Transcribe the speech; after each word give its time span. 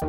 E 0.00 0.04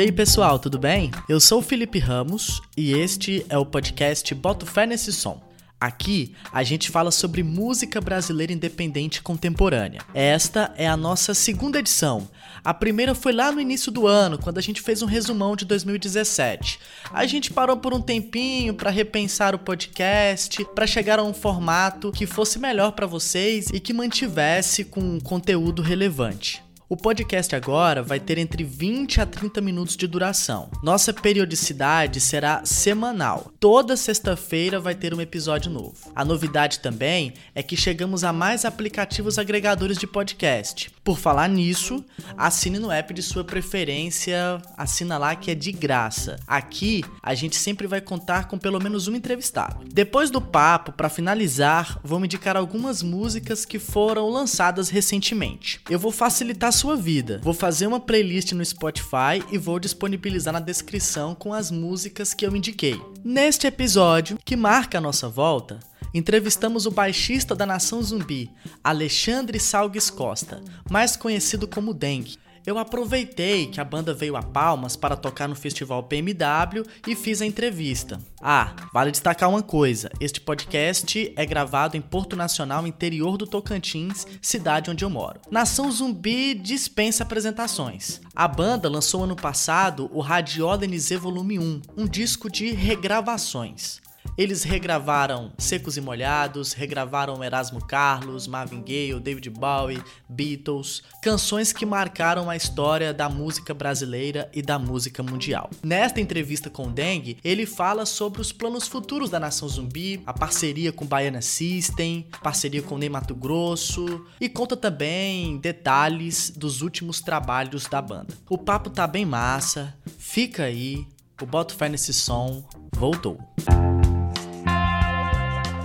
aí 0.00 0.10
pessoal, 0.10 0.58
tudo 0.58 0.78
bem? 0.78 1.10
Eu 1.28 1.38
sou 1.38 1.58
o 1.58 1.62
Felipe 1.62 1.98
Ramos 1.98 2.62
e 2.74 2.92
este 2.92 3.44
é 3.50 3.58
o 3.58 3.66
podcast 3.66 4.34
Boto 4.34 4.64
Fé 4.64 4.86
Nesse 4.86 5.12
Som. 5.12 5.38
Aqui 5.78 6.34
a 6.50 6.62
gente 6.62 6.90
fala 6.90 7.10
sobre 7.10 7.42
música 7.42 8.00
brasileira 8.00 8.52
independente 8.52 9.20
contemporânea. 9.20 10.00
Esta 10.14 10.72
é 10.76 10.88
a 10.88 10.96
nossa 10.96 11.34
segunda 11.34 11.78
edição. 11.78 12.30
A 12.64 12.72
primeira 12.72 13.14
foi 13.14 13.32
lá 13.32 13.52
no 13.52 13.60
início 13.60 13.92
do 13.92 14.06
ano, 14.06 14.38
quando 14.38 14.56
a 14.56 14.62
gente 14.62 14.80
fez 14.80 15.02
um 15.02 15.06
resumão 15.06 15.54
de 15.54 15.66
2017. 15.66 16.80
A 17.12 17.26
gente 17.26 17.52
parou 17.52 17.76
por 17.76 17.92
um 17.92 18.00
tempinho 18.00 18.72
para 18.72 18.90
repensar 18.90 19.54
o 19.54 19.58
podcast, 19.58 20.64
para 20.74 20.86
chegar 20.86 21.18
a 21.18 21.22
um 21.22 21.34
formato 21.34 22.10
que 22.10 22.26
fosse 22.26 22.58
melhor 22.58 22.92
para 22.92 23.06
vocês 23.06 23.68
e 23.72 23.78
que 23.78 23.92
mantivesse 23.92 24.82
com 24.82 25.20
conteúdo 25.20 25.82
relevante. 25.82 26.65
O 26.88 26.96
podcast 26.96 27.56
agora 27.56 28.00
vai 28.00 28.20
ter 28.20 28.38
entre 28.38 28.62
20 28.62 29.20
a 29.20 29.26
30 29.26 29.60
minutos 29.60 29.96
de 29.96 30.06
duração. 30.06 30.70
Nossa 30.84 31.12
periodicidade 31.12 32.20
será 32.20 32.64
semanal. 32.64 33.50
Toda 33.58 33.96
sexta-feira 33.96 34.78
vai 34.78 34.94
ter 34.94 35.12
um 35.12 35.20
episódio 35.20 35.68
novo. 35.68 35.96
A 36.14 36.24
novidade 36.24 36.78
também 36.78 37.34
é 37.56 37.60
que 37.60 37.76
chegamos 37.76 38.22
a 38.22 38.32
mais 38.32 38.64
aplicativos 38.64 39.36
agregadores 39.36 39.98
de 39.98 40.06
podcast. 40.06 40.95
Por 41.06 41.20
falar 41.20 41.48
nisso, 41.48 42.04
assine 42.36 42.80
no 42.80 42.90
app 42.90 43.14
de 43.14 43.22
sua 43.22 43.44
preferência, 43.44 44.60
assina 44.76 45.16
lá 45.16 45.36
que 45.36 45.52
é 45.52 45.54
de 45.54 45.70
graça. 45.70 46.34
Aqui 46.48 47.04
a 47.22 47.32
gente 47.32 47.54
sempre 47.54 47.86
vai 47.86 48.00
contar 48.00 48.48
com 48.48 48.58
pelo 48.58 48.82
menos 48.82 49.06
um 49.06 49.14
entrevistado. 49.14 49.84
Depois 49.86 50.32
do 50.32 50.40
papo, 50.40 50.90
para 50.90 51.08
finalizar, 51.08 52.00
vou 52.02 52.24
indicar 52.24 52.56
algumas 52.56 53.04
músicas 53.04 53.64
que 53.64 53.78
foram 53.78 54.28
lançadas 54.28 54.88
recentemente. 54.88 55.80
Eu 55.88 56.00
vou 56.00 56.10
facilitar 56.10 56.72
sua 56.72 56.96
vida. 56.96 57.40
Vou 57.40 57.54
fazer 57.54 57.86
uma 57.86 58.00
playlist 58.00 58.50
no 58.50 58.64
Spotify 58.64 59.44
e 59.52 59.58
vou 59.58 59.78
disponibilizar 59.78 60.52
na 60.52 60.58
descrição 60.58 61.36
com 61.36 61.54
as 61.54 61.70
músicas 61.70 62.34
que 62.34 62.44
eu 62.44 62.56
indiquei. 62.56 63.00
Neste 63.24 63.68
episódio, 63.68 64.40
que 64.44 64.56
marca 64.56 64.98
a 64.98 65.00
nossa 65.00 65.28
volta, 65.28 65.78
entrevistamos 66.16 66.86
o 66.86 66.90
baixista 66.90 67.54
da 67.54 67.66
Nação 67.66 68.02
Zumbi, 68.02 68.50
Alexandre 68.82 69.60
Salgues 69.60 70.08
Costa, 70.08 70.62
mais 70.90 71.16
conhecido 71.16 71.68
como 71.68 71.92
Dengue. 71.92 72.38
Eu 72.66 72.78
aproveitei 72.78 73.66
que 73.66 73.80
a 73.80 73.84
banda 73.84 74.12
veio 74.12 74.34
a 74.34 74.42
Palmas 74.42 74.96
para 74.96 75.14
tocar 75.14 75.46
no 75.46 75.54
festival 75.54 76.02
PMW 76.02 76.84
e 77.06 77.14
fiz 77.14 77.40
a 77.40 77.46
entrevista. 77.46 78.20
Ah, 78.42 78.74
vale 78.92 79.12
destacar 79.12 79.48
uma 79.48 79.62
coisa: 79.62 80.10
este 80.18 80.40
podcast 80.40 81.32
é 81.36 81.46
gravado 81.46 81.96
em 81.96 82.00
Porto 82.00 82.34
Nacional, 82.34 82.84
interior 82.84 83.36
do 83.36 83.46
Tocantins, 83.46 84.26
cidade 84.42 84.90
onde 84.90 85.04
eu 85.04 85.10
moro. 85.10 85.40
Nação 85.48 85.88
Zumbi 85.92 86.54
dispensa 86.54 87.22
apresentações. 87.22 88.20
A 88.34 88.48
banda 88.48 88.88
lançou 88.88 89.22
ano 89.22 89.36
passado 89.36 90.10
o 90.12 90.20
Radiola 90.20 90.88
NZ 90.88 91.10
Volume 91.20 91.60
1, 91.60 91.82
um 91.96 92.04
disco 92.04 92.50
de 92.50 92.72
regravações. 92.72 94.00
Eles 94.36 94.64
regravaram 94.64 95.50
Secos 95.56 95.96
e 95.96 96.00
Molhados, 96.00 96.74
regravaram 96.74 97.42
Erasmo 97.42 97.82
Carlos, 97.82 98.46
Marvin 98.46 98.82
Gaye, 98.82 99.18
David 99.18 99.48
Bowie, 99.48 100.02
Beatles, 100.28 101.02
canções 101.22 101.72
que 101.72 101.86
marcaram 101.86 102.50
a 102.50 102.56
história 102.56 103.14
da 103.14 103.30
música 103.30 103.72
brasileira 103.72 104.50
e 104.52 104.60
da 104.60 104.78
música 104.78 105.22
mundial. 105.22 105.70
Nesta 105.82 106.20
entrevista 106.20 106.68
com 106.68 106.88
o 106.88 106.90
Deng, 106.90 107.38
ele 107.42 107.64
fala 107.64 108.04
sobre 108.04 108.42
os 108.42 108.52
planos 108.52 108.86
futuros 108.86 109.30
da 109.30 109.40
Nação 109.40 109.68
Zumbi, 109.68 110.20
a 110.26 110.34
parceria 110.34 110.92
com 110.92 111.06
Baiana 111.06 111.40
System, 111.40 112.26
parceria 112.42 112.82
com 112.82 112.98
Ney 112.98 113.08
Mato 113.08 113.34
Grosso 113.34 114.26
e 114.38 114.50
conta 114.50 114.76
também 114.76 115.56
detalhes 115.56 116.50
dos 116.50 116.82
últimos 116.82 117.22
trabalhos 117.22 117.86
da 117.86 118.02
banda. 118.02 118.34
O 118.50 118.58
papo 118.58 118.90
tá 118.90 119.06
bem 119.06 119.24
massa, 119.24 119.96
fica 120.18 120.64
aí, 120.64 121.06
o 121.40 121.46
Boto 121.46 121.74
Fé 121.74 121.88
nesse 121.88 122.12
som 122.12 122.62
voltou 122.94 123.38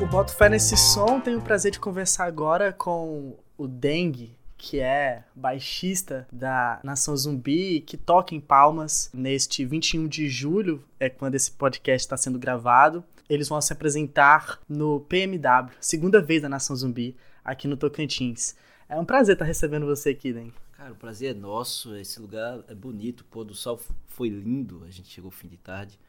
o 0.01 0.07
Boto 0.07 0.33
Fé 0.33 0.49
nesse 0.49 0.75
som. 0.75 1.19
Tenho 1.19 1.37
o 1.37 1.43
prazer 1.43 1.71
de 1.71 1.79
conversar 1.79 2.25
agora 2.25 2.73
com 2.73 3.37
o 3.55 3.67
Dengue, 3.67 4.35
que 4.57 4.79
é 4.79 5.23
baixista 5.35 6.27
da 6.31 6.79
Nação 6.83 7.15
Zumbi, 7.15 7.81
que 7.81 7.97
toca 7.97 8.33
em 8.33 8.39
Palmas 8.39 9.11
neste 9.13 9.63
21 9.63 10.07
de 10.07 10.27
julho, 10.27 10.83
é 10.99 11.07
quando 11.07 11.35
esse 11.35 11.51
podcast 11.51 12.03
está 12.03 12.17
sendo 12.17 12.39
gravado. 12.39 13.03
Eles 13.29 13.47
vão 13.47 13.61
se 13.61 13.71
apresentar 13.73 14.59
no 14.67 15.01
PMW, 15.01 15.71
segunda 15.79 16.19
vez 16.19 16.41
da 16.41 16.49
Nação 16.49 16.75
Zumbi, 16.75 17.15
aqui 17.45 17.67
no 17.67 17.77
Tocantins. 17.77 18.55
É 18.89 18.99
um 18.99 19.05
prazer 19.05 19.33
estar 19.33 19.45
recebendo 19.45 19.85
você 19.85 20.09
aqui, 20.09 20.33
Dengue. 20.33 20.53
Cara, 20.71 20.93
o 20.93 20.95
prazer 20.95 21.35
é 21.35 21.37
nosso. 21.37 21.95
Esse 21.95 22.19
lugar 22.19 22.63
é 22.67 22.73
bonito, 22.73 23.21
o 23.21 23.25
pôr 23.25 23.43
do 23.43 23.53
sol 23.53 23.79
foi 24.07 24.29
lindo. 24.29 24.83
A 24.83 24.89
gente 24.89 25.09
chegou 25.09 25.29
fim 25.29 25.47
de 25.47 25.57
tarde 25.57 25.99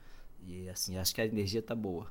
e 0.46 0.66
assim, 0.70 0.96
acho 0.96 1.14
que 1.14 1.20
a 1.20 1.26
energia 1.26 1.60
tá 1.60 1.74
boa. 1.74 2.06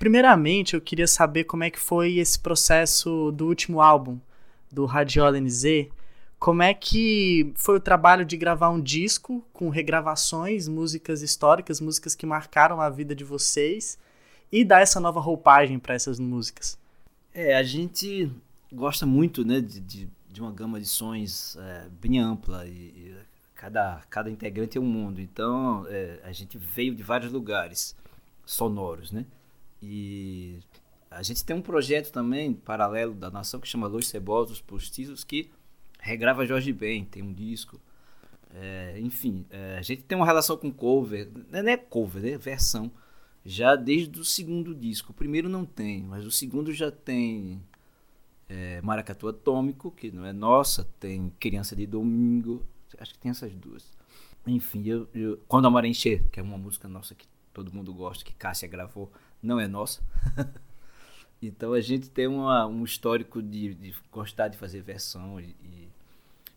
Primeiramente, 0.00 0.72
eu 0.72 0.80
queria 0.80 1.06
saber 1.06 1.44
como 1.44 1.62
é 1.62 1.68
que 1.68 1.78
foi 1.78 2.16
esse 2.16 2.40
processo 2.40 3.30
do 3.32 3.46
último 3.46 3.82
álbum, 3.82 4.18
do 4.72 4.86
Radiola 4.86 5.38
NZ. 5.38 5.88
Como 6.38 6.62
é 6.62 6.72
que 6.72 7.52
foi 7.54 7.76
o 7.76 7.80
trabalho 7.80 8.24
de 8.24 8.34
gravar 8.38 8.70
um 8.70 8.80
disco 8.80 9.44
com 9.52 9.68
regravações, 9.68 10.66
músicas 10.66 11.20
históricas, 11.20 11.82
músicas 11.82 12.14
que 12.14 12.24
marcaram 12.24 12.80
a 12.80 12.88
vida 12.88 13.14
de 13.14 13.24
vocês 13.24 13.98
e 14.50 14.64
dar 14.64 14.80
essa 14.80 14.98
nova 15.00 15.20
roupagem 15.20 15.78
para 15.78 15.94
essas 15.94 16.18
músicas? 16.18 16.78
É, 17.34 17.54
a 17.54 17.62
gente 17.62 18.32
gosta 18.72 19.04
muito 19.04 19.44
né, 19.44 19.60
de, 19.60 19.80
de, 19.80 20.08
de 20.32 20.40
uma 20.40 20.50
gama 20.50 20.80
de 20.80 20.86
sons 20.86 21.58
é, 21.60 21.88
bem 22.00 22.18
ampla 22.18 22.66
e, 22.66 22.70
e, 22.70 23.16
cada, 23.54 24.00
cada 24.08 24.30
integrante 24.30 24.78
é 24.78 24.80
um 24.80 24.84
mundo. 24.84 25.20
Então 25.20 25.84
é, 25.90 26.20
a 26.24 26.32
gente 26.32 26.56
veio 26.56 26.94
de 26.94 27.02
vários 27.02 27.30
lugares 27.30 27.94
sonoros, 28.46 29.12
né? 29.12 29.26
E 29.82 30.60
a 31.10 31.22
gente 31.22 31.44
tem 31.44 31.56
um 31.56 31.62
projeto 31.62 32.12
também 32.12 32.52
paralelo 32.52 33.14
da 33.14 33.30
nação 33.30 33.60
que 33.60 33.68
chama 33.68 33.86
Los 33.86 34.08
Cebosos 34.08 34.60
Postiços 34.60 35.24
que 35.24 35.50
regrava 35.98 36.46
Jorge 36.46 36.72
Ben, 36.72 37.04
tem 37.04 37.22
um 37.22 37.32
disco. 37.32 37.80
É, 38.52 38.98
enfim, 39.00 39.46
é, 39.50 39.76
a 39.78 39.82
gente 39.82 40.02
tem 40.02 40.16
uma 40.16 40.26
relação 40.26 40.56
com 40.56 40.72
cover, 40.72 41.30
não 41.50 41.60
é 41.60 41.76
cover, 41.76 42.24
é 42.24 42.36
versão, 42.36 42.90
já 43.44 43.76
desde 43.76 44.18
o 44.18 44.24
segundo 44.24 44.74
disco. 44.74 45.12
O 45.12 45.14
primeiro 45.14 45.48
não 45.48 45.64
tem, 45.64 46.02
mas 46.02 46.26
o 46.26 46.30
segundo 46.30 46.72
já 46.72 46.90
tem 46.90 47.62
é, 48.48 48.80
Maracatu 48.82 49.28
Atômico, 49.28 49.90
que 49.90 50.10
não 50.10 50.26
é 50.26 50.32
nossa, 50.32 50.84
tem 50.98 51.32
Criança 51.38 51.76
de 51.76 51.86
Domingo, 51.86 52.66
acho 52.98 53.14
que 53.14 53.18
tem 53.18 53.30
essas 53.30 53.54
duas. 53.54 53.96
Enfim, 54.46 54.82
eu, 54.86 55.08
eu, 55.14 55.38
Quando 55.46 55.66
a 55.66 55.70
Maré 55.70 55.88
Encher, 55.88 56.24
que 56.30 56.40
é 56.40 56.42
uma 56.42 56.58
música 56.58 56.88
nossa 56.88 57.14
que 57.14 57.26
todo 57.52 57.72
mundo 57.72 57.92
gosta, 57.92 58.24
que 58.24 58.34
Cássia 58.34 58.66
gravou, 58.68 59.12
não 59.42 59.58
é 59.58 59.66
nossa. 59.66 60.02
então 61.40 61.72
a 61.72 61.80
gente 61.80 62.10
tem 62.10 62.26
uma, 62.26 62.66
um 62.66 62.84
histórico 62.84 63.42
de, 63.42 63.74
de, 63.74 63.94
gostar 64.10 64.48
de 64.48 64.58
fazer 64.58 64.82
versão 64.82 65.40
e, 65.40 65.54
e, 65.62 65.88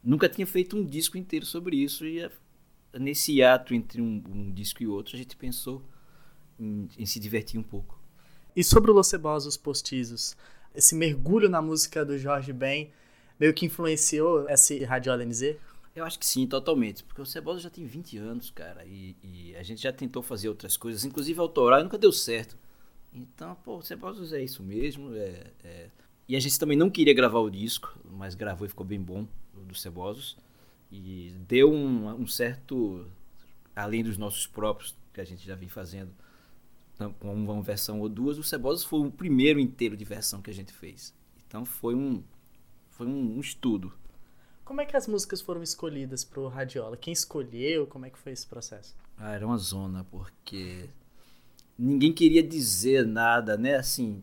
nunca 0.04 0.28
tinha 0.28 0.46
feito 0.46 0.78
um 0.78 0.86
disco 0.86 1.18
inteiro 1.18 1.46
sobre 1.46 1.78
isso 1.78 2.06
e 2.06 2.30
nesse 2.94 3.42
ato 3.42 3.74
entre 3.74 4.02
um, 4.02 4.24
um, 4.30 4.52
disco 4.52 4.84
e 4.84 4.88
outro 4.88 5.16
a 5.16 5.18
gente 5.18 5.36
pensou 5.36 5.82
em, 6.60 6.88
em, 6.98 7.06
se 7.06 7.20
divertir 7.20 7.60
um 7.60 7.64
pouco. 7.64 8.00
E 8.56 8.64
sobre 8.64 8.92
o 8.92 8.94
Los 8.94 9.08
Cebosos 9.08 9.58
Postizos, 9.58 10.36
esse 10.76 10.96
mergulho 10.96 11.50
na 11.50 11.62
música 11.62 12.06
do 12.06 12.18
Jorge 12.18 12.54
Ben 12.54 12.92
meio 13.40 13.54
que 13.54 13.66
influenciou 13.66 14.48
esse 14.50 14.84
Radiola 14.84 15.26
NZ? 15.26 15.56
Eu 15.96 16.06
acho 16.06 16.18
que 16.18 16.26
sim, 16.26 16.48
totalmente. 16.48 17.04
Porque 17.04 17.22
o 17.22 17.26
Cebosa 17.26 17.60
já 17.60 17.70
tem 17.70 17.86
20 17.86 18.18
anos, 18.18 18.50
cara. 18.50 18.84
E, 18.86 19.16
e, 19.24 19.56
a 19.56 19.64
gente 19.64 19.82
já 19.82 19.92
tentou 19.92 20.24
fazer 20.24 20.50
outras 20.50 20.76
coisas, 20.76 21.06
inclusive 21.06 21.40
autoral, 21.40 21.80
e 21.80 21.84
nunca 21.84 21.98
deu 21.98 22.12
certo. 22.12 22.58
Então, 23.14 23.56
pô, 23.64 23.82
Cebosos 23.82 24.34
é 24.34 24.42
isso 24.44 24.64
mesmo. 24.64 25.14
É, 25.16 25.52
é... 25.64 25.90
E 26.28 26.36
a 26.36 26.40
gente 26.40 26.58
também 26.58 26.78
não 26.78 26.90
queria 26.90 27.14
gravar 27.14 27.40
o 27.40 27.50
disco, 27.50 27.98
mas 28.06 28.34
gravou 28.34 28.66
e 28.66 28.70
ficou 28.70 28.86
bem 28.86 29.00
bom, 29.00 29.28
do 29.54 29.76
Cebosos. 29.76 30.38
E 30.92 31.34
deu 31.48 31.72
um, 31.72 32.08
um 32.10 32.28
certo. 32.28 33.06
Além 33.76 34.04
dos 34.04 34.18
nossos 34.18 34.46
próprios, 34.46 34.96
que 35.12 35.20
a 35.20 35.26
gente 35.26 35.46
já 35.46 35.56
vem 35.56 35.68
fazendo, 35.68 36.12
com 37.20 37.34
uma 37.34 37.62
versão 37.62 38.00
ou 38.00 38.08
duas, 38.08 38.38
o 38.38 38.44
Cebosos 38.44 38.84
foi 38.84 39.00
o 39.00 39.12
primeiro 39.12 39.60
inteiro 39.60 39.98
de 39.98 40.06
versão 40.06 40.42
que 40.42 40.52
a 40.52 40.54
gente 40.54 40.72
fez. 40.72 41.14
Então 41.48 41.66
foi 41.66 41.96
um, 41.96 42.24
foi 42.90 43.08
um, 43.08 43.38
um 43.38 43.40
estudo. 43.40 43.92
Como 44.64 44.80
é 44.80 44.86
que 44.86 44.96
as 44.96 45.08
músicas 45.08 45.42
foram 45.42 45.62
escolhidas 45.62 46.24
pro 46.24 46.48
Radiola? 46.48 46.96
Quem 46.96 47.12
escolheu? 47.12 47.86
Como 47.88 48.06
é 48.06 48.10
que 48.10 48.18
foi 48.18 48.32
esse 48.32 48.48
processo? 48.48 48.96
Ah, 49.18 49.34
era 49.34 49.46
uma 49.46 49.58
zona, 49.58 50.04
porque 50.06 50.90
ninguém 51.78 52.14
queria 52.14 52.44
dizer 52.44 53.06
nada, 53.06 53.58
né? 53.58 53.76
Assim, 53.76 54.22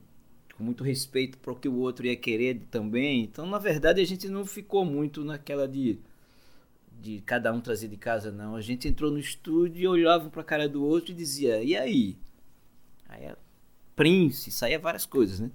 com 0.56 0.64
muito 0.64 0.84
respeito 0.84 1.38
para 1.38 1.52
o 1.52 1.56
que 1.56 1.68
o 1.68 1.76
outro 1.76 2.06
ia 2.06 2.16
querer 2.16 2.62
também. 2.70 3.22
Então, 3.22 3.46
na 3.46 3.58
verdade, 3.58 4.00
a 4.00 4.04
gente 4.04 4.28
não 4.28 4.44
ficou 4.46 4.84
muito 4.84 5.24
naquela 5.24 5.66
de 5.68 5.98
de 7.00 7.20
cada 7.22 7.50
um 7.50 7.60
trazer 7.62 7.88
de 7.88 7.96
casa, 7.96 8.30
não. 8.30 8.54
A 8.54 8.60
gente 8.60 8.86
entrou 8.86 9.10
no 9.10 9.18
estúdio 9.18 9.80
e 9.80 9.88
olhava 9.88 10.28
para 10.28 10.42
a 10.42 10.44
cara 10.44 10.68
do 10.68 10.84
outro 10.84 11.12
e 11.12 11.14
dizia: 11.14 11.62
"E 11.62 11.76
aí?" 11.76 12.16
Aí 13.08 13.32
Prince, 13.96 14.50
saía 14.50 14.78
várias 14.78 15.04
coisas, 15.06 15.40
né? 15.40 15.50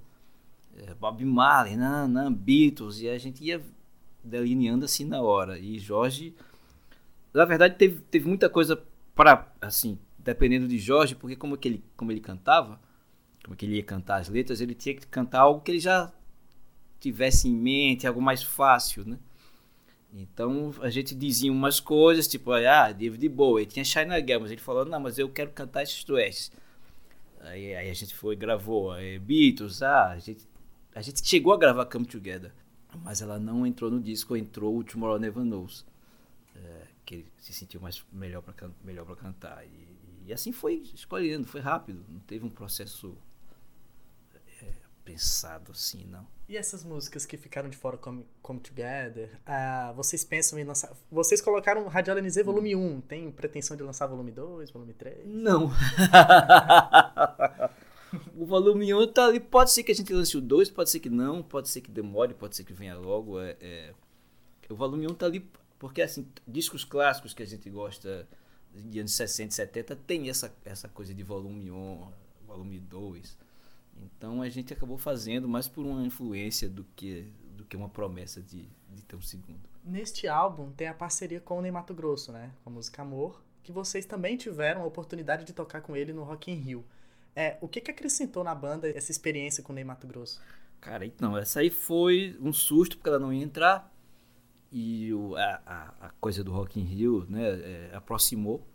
É, 0.77 0.93
Bob 0.93 1.23
Marley, 1.23 1.77
não, 1.77 2.07
não, 2.07 2.33
Beatles, 2.33 2.99
e 2.99 3.07
a 3.09 3.17
gente 3.17 3.43
ia 3.43 3.61
delineando 4.23 4.85
assim 4.85 5.05
na 5.05 5.21
hora. 5.21 5.57
E 5.57 5.79
Jorge, 5.79 6.35
na 7.33 7.45
verdade, 7.45 7.75
teve, 7.75 8.01
teve 8.11 8.27
muita 8.27 8.49
coisa 8.49 8.81
para, 9.15 9.51
assim, 9.61 9.97
dependendo 10.25 10.67
de 10.67 10.79
Jorge, 10.79 11.15
porque 11.15 11.35
como, 11.35 11.55
que 11.55 11.67
ele, 11.67 11.83
como 11.95 12.11
ele 12.11 12.19
cantava, 12.19 12.81
como 13.43 13.55
que 13.55 13.65
ele 13.65 13.75
ia 13.75 13.83
cantar 13.83 14.17
as 14.17 14.27
letras, 14.27 14.59
ele 14.59 14.73
tinha 14.73 14.95
que 14.95 15.05
cantar 15.05 15.41
algo 15.41 15.61
que 15.61 15.71
ele 15.71 15.79
já 15.79 16.11
tivesse 16.99 17.47
em 17.47 17.55
mente, 17.55 18.07
algo 18.07 18.21
mais 18.21 18.41
fácil, 18.41 19.05
né? 19.05 19.19
Então 20.11 20.73
a 20.81 20.89
gente 20.89 21.13
dizia 21.13 21.51
umas 21.51 21.79
coisas, 21.79 22.27
tipo, 22.27 22.51
ah, 22.51 22.91
David 22.91 23.29
Bowie, 23.29 23.67
tinha 23.67 23.85
China 23.85 24.17
Girl, 24.19 24.41
mas 24.41 24.51
ele 24.51 24.61
falou, 24.61 24.83
não, 24.83 24.99
mas 24.99 25.19
eu 25.19 25.29
quero 25.29 25.51
cantar 25.51 25.83
esses 25.83 26.03
duetos. 26.03 26.51
Aí, 27.41 27.75
aí, 27.75 27.91
a 27.91 27.93
gente 27.93 28.15
foi 28.15 28.35
gravou 28.35 28.91
aí, 28.91 29.19
Beatles, 29.19 29.83
ah, 29.83 30.09
a 30.11 30.17
gente, 30.17 30.47
a 30.95 31.01
gente 31.01 31.23
chegou 31.27 31.53
a 31.53 31.57
gravar 31.57 31.85
Come 31.85 32.07
Together, 32.07 32.51
mas 33.03 33.21
ela 33.21 33.37
não 33.37 33.67
entrou 33.67 33.91
no 33.91 34.01
disco, 34.01 34.35
entrou 34.35 34.75
o 34.75 34.83
Tomorrow 34.83 35.19
Never 35.19 35.43
Knows, 35.43 35.85
é, 36.55 36.87
que 37.05 37.15
ele 37.15 37.25
se 37.37 37.53
sentiu 37.53 37.79
mais 37.79 38.03
melhor 38.11 38.41
para 38.41 38.69
melhor 38.83 39.05
para 39.05 39.15
cantar 39.15 39.63
e, 39.63 39.84
e, 40.25 40.33
assim 40.33 40.51
foi 40.51 40.83
escolhendo, 40.93 41.47
foi 41.47 41.61
rápido, 41.61 42.03
não 42.09 42.19
teve 42.21 42.45
um 42.45 42.49
processo 42.49 43.17
é, 44.61 44.73
pensado 45.03 45.71
assim, 45.71 46.05
não. 46.05 46.27
E 46.47 46.55
essas 46.55 46.83
músicas 46.83 47.25
que 47.25 47.37
ficaram 47.37 47.69
de 47.69 47.77
fora, 47.77 47.97
Come, 47.97 48.25
Come 48.41 48.59
Together, 48.59 49.31
uh, 49.47 49.93
vocês 49.95 50.23
pensam 50.23 50.59
em 50.59 50.63
lançar. 50.63 50.91
Vocês 51.11 51.41
colocaram 51.41 51.87
Radial 51.87 52.21
NZ 52.21 52.43
volume 52.43 52.75
1. 52.75 53.01
Tem 53.01 53.31
pretensão 53.31 53.75
de 53.75 53.81
lançar 53.81 54.05
volume 54.05 54.31
2, 54.31 54.69
volume 54.69 54.93
3? 54.93 55.25
Não. 55.25 55.71
o 58.37 58.45
volume 58.45 58.93
1 58.93 59.07
tá 59.11 59.25
ali. 59.25 59.39
Pode 59.39 59.71
ser 59.71 59.81
que 59.81 59.91
a 59.91 59.95
gente 59.95 60.13
lance 60.13 60.37
o 60.37 60.41
2, 60.41 60.69
pode 60.69 60.91
ser 60.91 60.99
que 60.99 61.09
não, 61.09 61.41
pode 61.41 61.67
ser 61.67 61.81
que 61.81 61.89
demore, 61.89 62.35
pode 62.35 62.55
ser 62.55 62.63
que 62.63 62.73
venha 62.73 62.95
logo. 62.95 63.39
É, 63.39 63.57
é... 63.59 63.93
O 64.69 64.75
volume 64.75 65.07
1 65.07 65.15
tá 65.15 65.25
ali 65.25 65.49
porque, 65.79 66.01
assim, 66.01 66.27
discos 66.47 66.83
clássicos 66.83 67.33
que 67.33 67.43
a 67.43 67.45
gente 67.45 67.69
gosta 67.69 68.27
de 68.75 68.99
anos 68.99 69.13
60 69.13 69.49
e 69.49 69.53
70 69.53 69.95
tem 69.95 70.29
essa, 70.29 70.53
essa 70.63 70.87
coisa 70.87 71.13
de 71.13 71.23
volume 71.23 71.71
1, 71.71 72.07
volume 72.47 72.79
2. 72.79 73.37
Então 74.03 74.41
a 74.41 74.49
gente 74.49 74.73
acabou 74.73 74.97
fazendo 74.97 75.47
mais 75.47 75.67
por 75.67 75.85
uma 75.85 76.05
influência 76.05 76.67
do 76.67 76.85
que, 76.95 77.31
do 77.55 77.63
que 77.63 77.77
uma 77.77 77.89
promessa 77.89 78.41
de, 78.41 78.67
de 78.93 79.01
ter 79.03 79.15
um 79.15 79.21
segundo. 79.21 79.59
Neste 79.83 80.27
álbum 80.27 80.71
tem 80.71 80.87
a 80.87 80.93
parceria 80.93 81.39
com 81.39 81.59
o 81.59 81.61
Ney 81.61 81.71
Mato 81.71 81.93
Grosso, 81.93 82.31
né? 82.31 82.51
Com 82.63 82.69
a 82.69 82.73
música 82.73 83.01
Amor, 83.01 83.41
que 83.63 83.71
vocês 83.71 84.05
também 84.05 84.35
tiveram 84.35 84.81
a 84.81 84.85
oportunidade 84.85 85.45
de 85.45 85.53
tocar 85.53 85.81
com 85.81 85.95
ele 85.95 86.11
no 86.11 86.23
Rock 86.23 86.51
in 86.51 86.55
Rio. 86.55 86.83
É, 87.35 87.57
o 87.61 87.67
que, 87.67 87.81
que 87.81 87.91
acrescentou 87.91 88.43
na 88.43 88.55
banda 88.55 88.89
essa 88.89 89.11
experiência 89.11 89.63
com 89.63 89.71
o 89.71 89.75
Ney 89.75 89.83
Mato 89.83 90.07
Grosso? 90.07 90.41
Cara, 90.81 91.05
então, 91.05 91.37
essa 91.37 91.61
aí 91.61 91.69
foi 91.69 92.37
um 92.41 92.53
susto 92.53 92.97
porque 92.97 93.09
ela 93.09 93.19
não 93.19 93.33
ia 93.33 93.43
entrar 93.43 93.94
e 94.77 95.13
o, 95.13 95.37
a, 95.37 95.93
a, 96.01 96.09
coisa 96.19 96.43
do 96.43 96.51
Rock 96.51 96.77
in 96.77 96.83
Rio 96.83 97.25
né, 97.29 97.47
é, 97.47 97.91
aproximou 97.93 98.67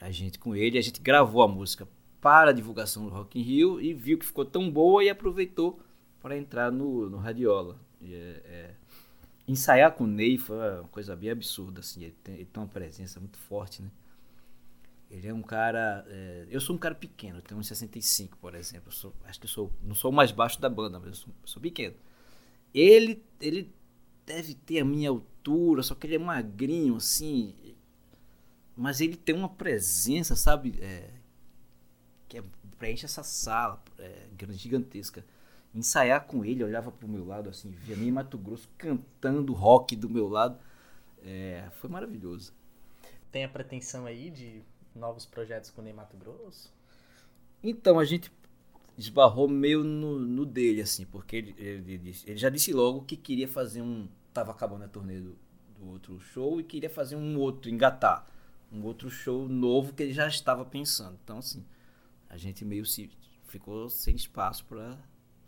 a 0.00 0.08
gente 0.08 0.38
com 0.38 0.54
ele. 0.54 0.78
A 0.78 0.80
gente 0.80 1.00
gravou 1.00 1.42
a 1.42 1.48
música 1.48 1.88
para 2.20 2.50
a 2.50 2.52
divulgação 2.52 3.04
do 3.04 3.10
Rock 3.10 3.36
in 3.36 3.42
Rio 3.42 3.80
e 3.80 3.92
viu 3.92 4.16
que 4.16 4.24
ficou 4.24 4.44
tão 4.44 4.70
boa 4.70 5.02
e 5.02 5.10
aproveitou 5.10 5.80
para 6.22 6.38
entrar 6.38 6.70
no, 6.70 7.10
no 7.10 7.16
Radiola. 7.16 7.76
E, 8.00 8.14
é, 8.14 8.42
é, 8.44 8.74
ensaiar 9.48 9.90
com 9.90 10.04
o 10.04 10.06
Ney 10.06 10.38
foi 10.38 10.56
uma 10.56 10.88
coisa 10.88 11.16
bem 11.16 11.30
absurda, 11.30 11.80
assim, 11.80 12.04
ele 12.04 12.16
tem, 12.22 12.34
ele 12.36 12.44
tem 12.44 12.62
uma 12.62 12.68
presença 12.68 13.18
muito 13.18 13.36
forte, 13.36 13.82
né? 13.82 13.90
Ele 15.10 15.26
é 15.26 15.34
um 15.34 15.42
cara. 15.42 16.06
É, 16.08 16.46
eu 16.48 16.60
sou 16.60 16.76
um 16.76 16.78
cara 16.78 16.94
pequeno, 16.94 17.42
tenho 17.42 17.60
1,65, 17.60 18.36
por 18.40 18.54
exemplo. 18.54 18.92
Sou, 18.92 19.12
acho 19.24 19.40
que 19.40 19.48
sou, 19.48 19.72
não 19.82 19.96
sou 19.96 20.12
o 20.12 20.14
mais 20.14 20.30
baixo 20.30 20.60
da 20.60 20.68
banda, 20.68 21.00
mas 21.00 21.08
eu 21.08 21.14
sou, 21.14 21.34
sou, 21.44 21.60
pequeno. 21.60 21.96
Ele, 22.72 23.20
ele 23.40 23.74
deve 24.24 24.54
ter 24.54 24.78
a 24.78 24.84
minha 24.84 25.10
altura, 25.10 25.29
só 25.82 25.94
que 25.94 26.06
ele 26.06 26.16
é 26.16 26.18
magrinho, 26.18 26.96
assim. 26.96 27.54
Mas 28.76 29.00
ele 29.00 29.16
tem 29.16 29.34
uma 29.34 29.48
presença, 29.48 30.36
sabe? 30.36 30.78
É, 30.80 31.10
que 32.28 32.38
é, 32.38 32.44
preenche 32.78 33.04
essa 33.04 33.22
sala 33.22 33.82
é, 33.98 34.26
gigantesca. 34.52 35.24
Ensaiar 35.74 36.26
com 36.26 36.44
ele, 36.44 36.64
olhava 36.64 36.90
pro 36.90 37.06
meu 37.06 37.24
lado, 37.24 37.48
assim, 37.48 37.70
via 37.70 37.94
nem 37.96 38.10
Mato 38.10 38.36
Grosso 38.36 38.68
cantando 38.76 39.52
rock 39.52 39.94
do 39.94 40.08
meu 40.08 40.28
lado. 40.28 40.58
É, 41.22 41.68
foi 41.76 41.88
maravilhoso. 41.88 42.52
Tem 43.30 43.44
a 43.44 43.48
pretensão 43.48 44.06
aí 44.06 44.30
de 44.30 44.62
novos 44.94 45.24
projetos 45.24 45.70
com 45.70 45.80
o 45.80 45.84
Ney 45.84 45.92
Mato 45.92 46.16
Grosso? 46.16 46.72
Então, 47.62 47.98
a 47.98 48.04
gente 48.04 48.32
esbarrou 48.96 49.48
meio 49.48 49.84
no, 49.84 50.18
no 50.18 50.44
dele, 50.44 50.82
assim, 50.82 51.04
porque 51.06 51.36
ele, 51.36 51.54
ele, 51.58 52.14
ele, 52.26 52.36
já 52.36 52.50
disse 52.50 52.72
logo 52.72 53.02
que 53.02 53.16
queria 53.16 53.48
fazer 53.48 53.82
um. 53.82 54.08
Tava 54.32 54.52
acabando 54.52 54.84
a 54.84 54.88
turnê 54.88 55.20
do, 55.20 55.36
do 55.78 55.88
outro 55.88 56.18
show 56.20 56.60
e 56.60 56.64
queria 56.64 56.90
fazer 56.90 57.16
um 57.16 57.38
outro, 57.38 57.70
engatar. 57.70 58.26
Um 58.72 58.84
outro 58.84 59.10
show 59.10 59.48
novo 59.48 59.92
que 59.92 60.02
ele 60.02 60.12
já 60.12 60.28
estava 60.28 60.64
pensando. 60.64 61.18
Então, 61.24 61.38
assim, 61.38 61.64
a 62.28 62.36
gente 62.36 62.64
meio 62.64 62.86
se 62.86 63.10
ficou 63.48 63.88
sem 63.88 64.14
espaço 64.14 64.64
para 64.64 64.96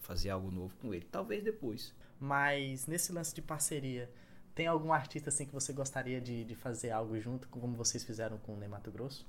fazer 0.00 0.30
algo 0.30 0.50
novo 0.50 0.74
com 0.76 0.92
ele. 0.92 1.06
Talvez 1.10 1.42
depois. 1.44 1.94
Mas 2.18 2.86
nesse 2.86 3.12
lance 3.12 3.34
de 3.34 3.40
parceria, 3.40 4.10
tem 4.54 4.66
algum 4.66 4.92
artista 4.92 5.28
assim 5.28 5.46
que 5.46 5.52
você 5.52 5.72
gostaria 5.72 6.20
de, 6.20 6.44
de 6.44 6.54
fazer 6.54 6.90
algo 6.90 7.18
junto, 7.20 7.48
como 7.48 7.76
vocês 7.76 8.04
fizeram 8.04 8.38
com 8.38 8.54
o 8.54 8.56
Ney 8.56 8.68
Mato 8.68 8.90
Grosso? 8.90 9.26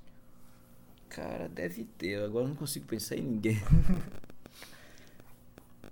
Cara, 1.08 1.48
deve 1.48 1.84
ter. 1.84 2.22
Agora 2.22 2.46
não 2.46 2.56
consigo 2.56 2.86
pensar 2.86 3.16
em 3.16 3.22
ninguém. 3.22 3.56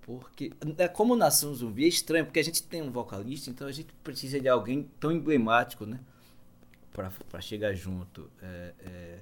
porque, 0.03 0.53
é 0.79 0.89
como 0.89 1.15
Nação 1.15 1.55
Zumbi 1.55 1.85
é 1.85 1.89
estranho, 1.89 2.25
porque 2.25 2.41
a 2.41 2.45
gente 2.45 2.63
tem 2.65 2.83
um 2.83 2.91
vocalista, 2.91 3.49
então 3.51 3.67
a 3.67 3.73
gente 3.73 3.93
precisa 4.03 4.41
de 4.41 4.49
alguém 4.49 4.91
tão 4.99 5.13
emblemático, 5.13 5.87
né? 5.87 6.01
Pra, 6.93 7.41
chegar 7.41 7.73
junto. 7.73 8.29
É, 8.43 8.75
é, 8.81 9.21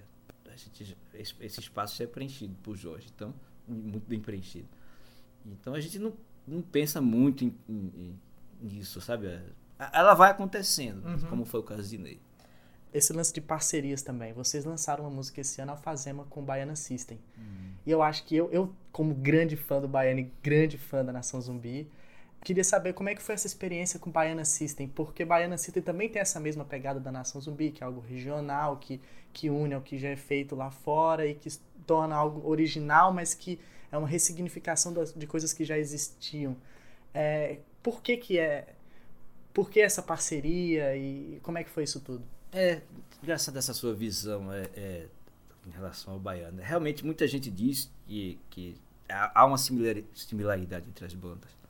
gente, 0.56 0.96
esse 1.14 1.60
espaço 1.60 1.96
já 1.96 2.04
é 2.04 2.06
preenchido 2.06 2.54
por 2.62 2.76
Jorge, 2.76 3.08
então, 3.14 3.34
muito 3.68 4.08
bem 4.08 4.20
preenchido. 4.20 4.68
Então 5.44 5.74
a 5.74 5.80
gente 5.80 5.98
não, 5.98 6.14
não 6.46 6.62
pensa 6.62 7.00
muito 7.00 7.44
em, 7.44 7.54
em, 7.68 8.18
nisso, 8.60 9.00
sabe? 9.00 9.26
Ela 9.92 10.14
vai 10.14 10.30
acontecendo, 10.30 11.06
uhum. 11.06 11.28
como 11.28 11.44
foi 11.44 11.60
o 11.60 11.62
caso 11.62 11.88
de 11.88 11.98
Ney. 11.98 12.20
Esse 12.92 13.12
lance 13.12 13.32
de 13.32 13.40
parcerias 13.40 14.02
também. 14.02 14.32
Vocês 14.32 14.64
lançaram 14.64 15.04
uma 15.04 15.10
música 15.10 15.40
esse 15.40 15.60
ano, 15.60 15.72
Alfazema, 15.72 16.24
com 16.28 16.40
o 16.40 16.42
Baiana 16.42 16.74
System. 16.74 17.18
Uhum. 17.38 17.72
E 17.86 17.90
eu 17.90 18.02
acho 18.02 18.24
que 18.24 18.36
eu, 18.36 18.50
eu, 18.50 18.74
como 18.90 19.14
grande 19.14 19.56
fã 19.56 19.80
do 19.80 19.86
Baiana 19.86 20.20
e 20.20 20.32
grande 20.42 20.76
fã 20.76 21.04
da 21.04 21.12
Nação 21.12 21.40
Zumbi, 21.40 21.88
Queria 22.42 22.64
saber 22.64 22.94
como 22.94 23.10
é 23.10 23.14
que 23.14 23.20
foi 23.20 23.34
essa 23.34 23.46
experiência 23.46 23.98
com 23.98 24.10
Baiana 24.10 24.46
System, 24.46 24.88
porque 24.88 25.26
Baiana 25.26 25.58
System 25.58 25.82
também 25.82 26.08
tem 26.08 26.22
essa 26.22 26.40
mesma 26.40 26.64
pegada 26.64 26.98
da 26.98 27.12
Nação 27.12 27.38
Zumbi, 27.38 27.70
que 27.70 27.82
é 27.82 27.86
algo 27.86 28.00
regional, 28.00 28.78
que, 28.78 28.98
que 29.30 29.50
une 29.50 29.74
ao 29.74 29.82
que 29.82 29.98
já 29.98 30.08
é 30.08 30.16
feito 30.16 30.56
lá 30.56 30.70
fora 30.70 31.26
e 31.26 31.34
que 31.34 31.50
torna 31.86 32.16
algo 32.16 32.48
original, 32.48 33.12
mas 33.12 33.34
que 33.34 33.60
é 33.92 33.98
uma 33.98 34.08
ressignificação 34.08 34.90
das, 34.90 35.12
de 35.12 35.26
coisas 35.26 35.52
que 35.52 35.64
já 35.64 35.76
existiam. 35.76 36.56
É, 37.12 37.58
por 37.82 38.00
que 38.02 38.16
que 38.16 38.38
é... 38.38 38.68
Por 39.52 39.68
que 39.68 39.80
essa 39.80 40.02
parceria 40.02 40.96
e 40.96 41.40
como 41.42 41.58
é 41.58 41.64
que 41.64 41.70
foi 41.70 41.82
isso 41.84 42.00
tudo? 42.00 42.24
É, 42.52 42.82
graças 43.22 43.54
a 43.54 43.58
essa 43.58 43.74
sua 43.74 43.94
visão 43.94 44.52
é, 44.52 44.68
é, 44.74 45.06
em 45.66 45.70
relação 45.70 46.14
ao 46.14 46.20
Baiana. 46.20 46.62
Realmente 46.62 47.04
muita 47.04 47.26
gente 47.26 47.50
diz 47.50 47.90
que, 48.06 48.38
que 48.50 48.76
há 49.08 49.44
uma 49.44 49.58
similaridade 49.58 50.86
entre 50.88 51.04
as 51.04 51.14
bandas 51.14 51.60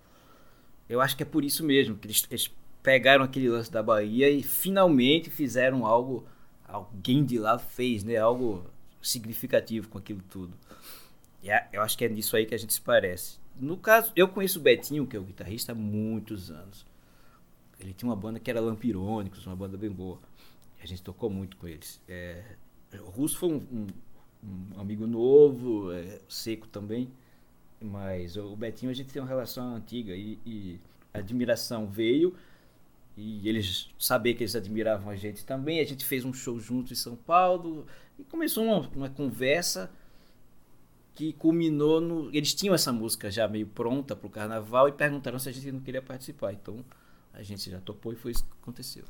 eu 0.91 1.01
acho 1.01 1.17
que 1.17 1.23
é 1.23 1.27
por 1.27 1.45
isso 1.45 1.65
mesmo 1.65 1.97
que 1.97 2.09
eles, 2.09 2.27
eles 2.29 2.51
pegaram 2.83 3.23
aquele 3.25 3.49
lance 3.49 3.71
da 3.71 3.81
Bahia 3.81 4.29
e 4.29 4.43
finalmente 4.43 5.31
fizeram 5.31 5.87
algo. 5.87 6.27
Alguém 6.67 7.25
de 7.25 7.39
lá 7.39 7.59
fez, 7.59 8.03
né? 8.03 8.17
Algo 8.17 8.65
significativo 9.01 9.89
com 9.89 9.99
aquilo 9.99 10.21
tudo. 10.29 10.53
E 11.45 11.51
é, 11.51 11.69
eu 11.73 11.81
acho 11.81 11.97
que 11.97 12.05
é 12.05 12.09
nisso 12.09 12.37
aí 12.37 12.45
que 12.45 12.55
a 12.57 12.59
gente 12.59 12.73
se 12.73 12.81
parece. 12.81 13.39
No 13.57 13.77
caso, 13.77 14.13
eu 14.17 14.27
conheço 14.27 14.59
o 14.59 14.63
Betinho, 14.63 15.07
que 15.07 15.17
é 15.17 15.21
o 15.21 15.23
guitarrista, 15.23 15.71
há 15.71 15.75
muitos 15.77 16.51
anos. 16.51 16.85
Ele 17.79 17.93
tinha 17.93 18.09
uma 18.09 18.17
banda 18.17 18.41
que 18.41 18.51
era 18.51 18.61
Lampirônicos, 18.61 19.47
uma 19.47 19.57
banda 19.57 19.77
bem 19.77 19.91
boa. 19.91 20.19
A 20.83 20.87
gente 20.87 21.03
tocou 21.03 21.29
muito 21.31 21.57
com 21.57 21.69
eles. 21.69 22.01
É, 22.09 22.43
o 22.95 23.11
Russo 23.11 23.39
foi 23.39 23.51
um, 23.51 23.63
um, 23.73 23.87
um 24.77 24.81
amigo 24.81 25.07
novo, 25.07 25.93
é, 25.93 26.21
seco 26.29 26.67
também. 26.69 27.11
Mas 27.81 28.37
o 28.37 28.55
Betinho 28.57 28.91
a 28.91 28.95
gente 28.95 29.13
tem 29.13 29.23
uma 29.23 29.29
relação 29.29 29.75
antiga 29.75 30.15
e, 30.15 30.39
e 30.45 30.81
admiração 31.13 31.87
veio 31.87 32.35
e 33.17 33.49
eles 33.49 33.91
saber 33.99 34.35
que 34.35 34.43
eles 34.43 34.57
admiravam 34.57 35.11
a 35.11 35.17
gente 35.17 35.45
também. 35.45 35.81
A 35.81 35.85
gente 35.85 36.05
fez 36.05 36.25
um 36.25 36.33
show 36.33 36.59
junto 36.59 36.93
em 36.93 36.97
São 36.97 37.17
Paulo 37.17 37.87
e 38.19 38.25
começou 38.25 38.65
uma, 38.65 38.89
uma 38.95 39.11
conversa 39.11 39.91
que 41.15 41.33
culminou 41.35 42.01
no. 42.01 42.35
Eles 42.35 42.55
tinham 42.55 42.75
essa 42.75 42.93
música 42.93 43.31
já 43.31 43.47
meio 43.49 43.67
pronta 43.67 44.17
para 44.17 44.27
o 44.27 44.31
carnaval 44.31 44.89
e 44.89 44.93
perguntaram 44.93 45.39
se 45.39 45.49
a 45.49 45.53
gente 45.53 45.71
não 45.73 45.81
queria 45.81 46.03
participar. 46.03 46.53
Então 46.53 46.85
a 47.33 47.43
gente 47.43 47.71
já 47.71 47.81
topou 47.81 48.13
e 48.13 48.17
foi 48.17 48.33
isso 48.33 48.45
que 48.45 48.53
aconteceu. 48.63 49.05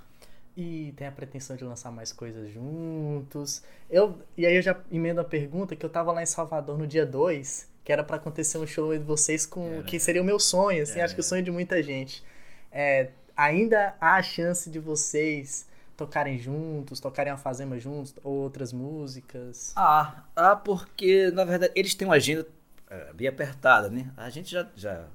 E 0.56 0.92
tem 0.96 1.06
a 1.06 1.12
pretensão 1.12 1.56
de 1.56 1.64
lançar 1.64 1.90
mais 1.90 2.12
coisas 2.12 2.52
juntos. 2.52 3.62
Eu, 3.88 4.18
e 4.36 4.44
aí 4.44 4.56
eu 4.56 4.62
já 4.62 4.76
emendo 4.90 5.20
a 5.20 5.24
pergunta 5.24 5.76
que 5.76 5.84
eu 5.84 5.90
tava 5.90 6.12
lá 6.12 6.22
em 6.22 6.26
Salvador 6.26 6.76
no 6.76 6.86
dia 6.86 7.06
2, 7.06 7.68
que 7.84 7.92
era 7.92 8.04
para 8.04 8.16
acontecer 8.16 8.58
um 8.58 8.66
show 8.66 8.92
de 8.92 9.04
vocês 9.04 9.46
com 9.46 9.66
era. 9.74 9.82
que 9.84 9.98
seria 9.98 10.20
o 10.20 10.24
meu 10.24 10.38
sonho, 10.38 10.82
assim, 10.82 11.00
acho 11.00 11.14
que 11.14 11.20
o 11.20 11.24
sonho 11.24 11.42
de 11.42 11.50
muita 11.50 11.82
gente. 11.82 12.22
É, 12.70 13.10
ainda 13.36 13.94
há 14.00 14.16
a 14.16 14.22
chance 14.22 14.68
de 14.68 14.78
vocês 14.78 15.68
tocarem 15.96 16.38
juntos, 16.38 16.98
tocarem 16.98 17.32
a 17.32 17.36
Fazema 17.36 17.78
juntos, 17.78 18.14
outras 18.22 18.72
músicas? 18.72 19.72
Ah, 19.76 20.24
ah, 20.34 20.56
porque 20.56 21.30
na 21.30 21.44
verdade 21.44 21.72
eles 21.76 21.94
têm 21.94 22.08
uma 22.08 22.14
agenda 22.14 22.46
é, 22.88 23.12
bem 23.12 23.28
apertada, 23.28 23.88
né? 23.88 24.10
A 24.16 24.30
gente 24.30 24.50
já, 24.50 24.66
já 24.74 25.06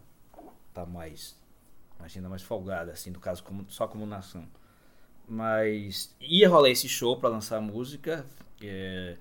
tá 0.74 0.86
mais 0.86 1.36
uma 1.98 2.06
agenda 2.06 2.30
mais 2.30 2.44
folgada, 2.44 2.92
assim, 2.92 3.10
no 3.10 3.20
caso 3.20 3.44
como, 3.44 3.66
só 3.68 3.88
como 3.88 4.06
nação. 4.06 4.48
Mas 5.28 6.16
ia 6.22 6.48
rolar 6.50 6.70
esse 6.70 6.88
show 6.88 7.18
para 7.18 7.30
lançar 7.30 7.58
a 7.58 7.62
música. 7.62 8.26
É, 8.62 9.18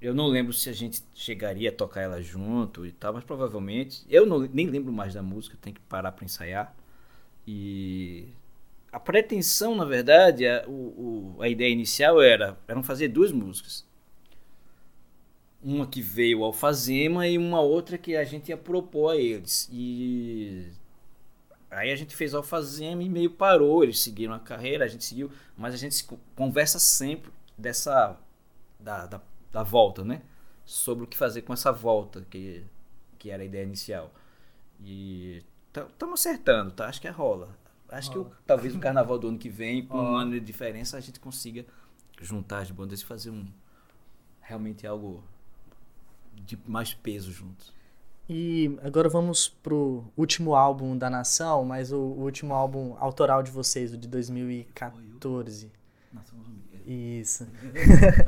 eu 0.00 0.14
não 0.14 0.26
lembro 0.26 0.52
se 0.52 0.68
a 0.68 0.72
gente 0.72 1.02
chegaria 1.14 1.70
a 1.70 1.72
tocar 1.72 2.02
ela 2.02 2.22
junto 2.22 2.84
e 2.84 2.92
tal, 2.92 3.14
mas 3.14 3.24
provavelmente. 3.24 4.04
Eu 4.08 4.26
não, 4.26 4.40
nem 4.40 4.68
lembro 4.68 4.92
mais 4.92 5.14
da 5.14 5.22
música, 5.22 5.56
tem 5.60 5.72
que 5.72 5.80
parar 5.80 6.12
para 6.12 6.24
ensaiar. 6.24 6.74
E 7.46 8.28
a 8.92 9.00
pretensão, 9.00 9.74
na 9.74 9.84
verdade, 9.84 10.46
a, 10.46 10.64
o, 10.68 11.36
a 11.40 11.48
ideia 11.48 11.70
inicial 11.72 12.20
era 12.20 12.58
eram 12.66 12.82
fazer 12.82 13.08
duas 13.08 13.32
músicas. 13.32 13.86
Uma 15.62 15.86
que 15.86 16.00
veio 16.00 16.44
ao 16.44 16.52
Fazema 16.52 17.26
e 17.26 17.38
uma 17.38 17.60
outra 17.60 17.98
que 17.98 18.16
a 18.16 18.24
gente 18.24 18.50
ia 18.50 18.56
propor 18.56 19.10
a 19.10 19.16
eles. 19.16 19.68
E 19.72 20.68
Aí 21.70 21.90
a 21.90 21.96
gente 21.96 22.14
fez 22.14 22.34
Alfazema 22.34 23.02
e 23.02 23.08
meio 23.08 23.30
parou. 23.30 23.82
Eles 23.82 24.00
seguiram 24.00 24.34
a 24.34 24.38
carreira, 24.38 24.84
a 24.84 24.88
gente 24.88 25.04
seguiu, 25.04 25.30
mas 25.56 25.74
a 25.74 25.76
gente 25.76 26.04
conversa 26.34 26.78
sempre 26.78 27.30
dessa. 27.56 28.16
da, 28.78 29.06
da, 29.06 29.20
da 29.52 29.62
volta, 29.62 30.04
né? 30.04 30.22
Sobre 30.64 31.04
o 31.04 31.06
que 31.06 31.16
fazer 31.16 31.42
com 31.42 31.52
essa 31.52 31.72
volta, 31.72 32.26
que, 32.30 32.64
que 33.18 33.30
era 33.30 33.42
a 33.42 33.46
ideia 33.46 33.64
inicial. 33.64 34.12
E 34.80 35.42
estamos 35.74 36.20
acertando, 36.20 36.72
tá? 36.72 36.86
Acho 36.88 37.00
que 37.00 37.08
é 37.08 37.10
rola. 37.10 37.56
Acho 37.88 38.12
rola. 38.12 38.24
que 38.24 38.30
o, 38.30 38.36
talvez 38.46 38.74
o 38.74 38.78
carnaval 38.78 39.18
do 39.18 39.28
ano 39.28 39.38
que 39.38 39.48
vem, 39.48 39.86
com 39.86 39.98
um 39.98 40.16
ano 40.16 40.32
de 40.32 40.40
diferença, 40.40 40.96
a 40.96 41.00
gente 41.00 41.20
consiga 41.20 41.64
juntar 42.20 42.60
as 42.60 42.70
bandas 42.70 43.00
e 43.00 43.04
fazer 43.04 43.30
um. 43.30 43.46
realmente 44.40 44.86
algo 44.86 45.22
de 46.34 46.58
mais 46.66 46.92
peso 46.94 47.32
juntos. 47.32 47.72
E 48.28 48.76
agora 48.82 49.08
vamos 49.08 49.48
pro 49.48 50.04
último 50.16 50.56
álbum 50.56 50.98
da 50.98 51.08
Nação, 51.08 51.64
mas 51.64 51.92
o, 51.92 51.98
o 51.98 52.22
último 52.22 52.54
álbum 52.54 52.96
autoral 52.98 53.42
de 53.42 53.50
vocês, 53.50 53.92
o 53.92 53.96
de 53.96 54.08
2014. 54.08 55.70
Nação 56.12 56.42
Zumbi. 56.42 56.66
Isso. 56.84 57.46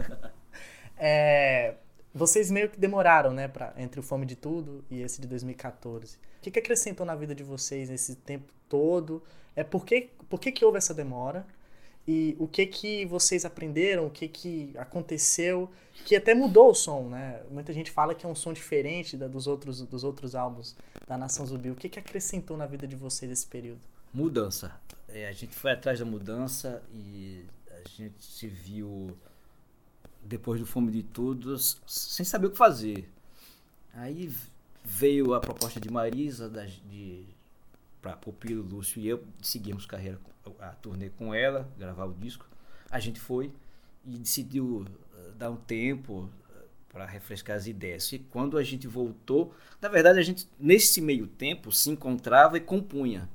é, 0.97 1.75
vocês 2.14 2.49
meio 2.50 2.69
que 2.69 2.78
demoraram, 2.78 3.33
né, 3.33 3.49
pra, 3.49 3.75
entre 3.76 3.99
o 3.99 4.02
Fome 4.02 4.25
de 4.25 4.37
Tudo 4.37 4.85
e 4.88 5.02
esse 5.02 5.21
de 5.21 5.26
2014. 5.26 6.17
O 6.17 6.19
que, 6.43 6.50
que 6.52 6.59
acrescentou 6.61 7.05
na 7.05 7.17
vida 7.17 7.35
de 7.35 7.43
vocês 7.43 7.88
nesse 7.88 8.14
tempo 8.14 8.52
todo? 8.69 9.21
É 9.57 9.64
por 9.64 9.85
que, 9.85 10.11
por 10.28 10.38
que, 10.38 10.52
que 10.52 10.64
houve 10.64 10.78
essa 10.78 10.95
demora? 10.95 11.45
E 12.10 12.34
o 12.38 12.48
que 12.48 12.64
que 12.64 13.04
vocês 13.04 13.44
aprenderam, 13.44 14.06
o 14.06 14.10
que 14.10 14.26
que 14.26 14.72
aconteceu, 14.78 15.70
que 16.06 16.16
até 16.16 16.34
mudou 16.34 16.70
o 16.70 16.74
som, 16.74 17.06
né? 17.06 17.42
Muita 17.50 17.70
gente 17.70 17.90
fala 17.90 18.14
que 18.14 18.24
é 18.24 18.28
um 18.28 18.34
som 18.34 18.50
diferente 18.50 19.14
da, 19.14 19.28
dos, 19.28 19.46
outros, 19.46 19.82
dos 19.82 20.04
outros 20.04 20.34
álbuns 20.34 20.74
da 21.06 21.18
Nação 21.18 21.44
Zumbi. 21.44 21.70
O 21.70 21.74
que 21.74 21.86
que 21.86 21.98
acrescentou 21.98 22.56
na 22.56 22.64
vida 22.64 22.86
de 22.86 22.96
vocês 22.96 23.28
nesse 23.28 23.46
período? 23.46 23.80
Mudança. 24.10 24.74
É, 25.06 25.28
a 25.28 25.32
gente 25.32 25.54
foi 25.54 25.70
atrás 25.70 25.98
da 25.98 26.06
mudança 26.06 26.82
e 26.94 27.44
a 27.70 27.86
gente 27.86 28.24
se 28.24 28.46
viu 28.46 29.14
depois 30.22 30.58
do 30.58 30.66
Fome 30.66 30.90
de 30.90 31.02
Todos 31.02 31.78
sem 31.86 32.24
saber 32.24 32.46
o 32.46 32.50
que 32.52 32.56
fazer. 32.56 33.06
Aí 33.92 34.32
veio 34.82 35.34
a 35.34 35.40
proposta 35.40 35.78
de 35.78 35.90
Marisa, 35.90 36.48
das, 36.48 36.70
de 36.90 37.26
para 38.00 38.16
Pupilo, 38.16 38.62
Lúcio 38.62 38.98
e 38.98 39.08
eu 39.08 39.22
seguimos 39.42 39.84
carreira, 39.84 40.18
a 40.59 40.69
turnê 40.69 41.11
com 41.11 41.35
ela, 41.35 41.69
gravar 41.78 42.05
o 42.07 42.14
disco. 42.14 42.47
A 42.90 42.99
gente 42.99 43.21
foi 43.21 43.52
e 44.05 44.19
decidiu 44.19 44.87
eh, 45.14 45.31
dar 45.37 45.50
um 45.50 45.57
tempo 45.57 46.28
eh, 46.50 46.64
para 46.88 47.05
refrescar 47.07 47.57
as 47.57 47.67
ideias. 47.67 48.11
E 48.12 48.19
quando 48.19 48.57
a 48.57 48.62
gente 48.62 48.87
voltou, 48.87 49.55
na 49.81 49.88
verdade 49.88 50.19
a 50.19 50.23
gente 50.23 50.49
nesse 50.59 51.00
meio 51.00 51.26
tempo 51.26 51.71
se 51.71 51.90
encontrava 51.90 52.57
e 52.57 52.61
compunha. 52.61 53.28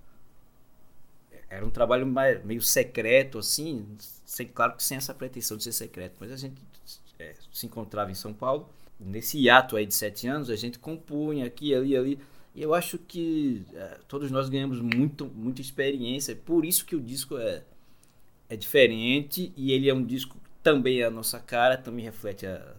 Era 1.50 1.64
um 1.64 1.70
trabalho 1.70 2.08
meio 2.44 2.62
secreto 2.62 3.38
assim, 3.38 3.86
sem, 4.26 4.48
claro 4.48 4.76
que 4.76 4.84
sem 4.84 4.98
essa 4.98 5.14
pretensão 5.14 5.56
de 5.56 5.64
ser 5.64 5.72
secreto, 5.72 6.16
mas 6.20 6.32
a 6.32 6.38
gente 6.38 6.60
é, 7.20 7.36
se 7.52 7.68
encontrava 7.68 8.10
em 8.10 8.16
São 8.16 8.34
Paulo. 8.34 8.70
Nesse 9.00 9.38
hiato 9.38 9.76
aí 9.76 9.86
de 9.86 9.94
sete 9.94 10.28
anos, 10.28 10.50
a 10.50 10.56
gente 10.56 10.80
compunha 10.80 11.46
aqui, 11.46 11.76
ali, 11.76 11.96
ali 11.96 12.20
e 12.56 12.62
eu 12.62 12.74
acho 12.74 12.98
que 13.00 13.66
é, 13.74 14.00
todos 14.08 14.30
nós 14.30 14.48
ganhamos 14.48 14.80
muito, 14.80 15.26
muita 15.26 15.62
experiência. 15.62 16.36
Por 16.36 16.66
isso 16.66 16.86
que 16.86 16.96
o 16.96 17.02
disco 17.02 17.38
é, 17.38 17.64
é 18.48 18.56
diferente 18.56 19.52
e 19.58 19.72
ele 19.72 19.90
é 19.90 19.94
um 19.94 20.06
disco 20.06 20.38
que 20.38 20.50
também 20.62 21.02
é 21.02 21.06
a 21.06 21.12
nossa 21.12 21.40
cara, 21.40 21.78
também 21.78 22.06
reflete 22.06 22.46
a, 22.46 22.76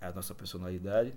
a 0.00 0.12
nossa 0.12 0.34
personalidade. 0.34 1.12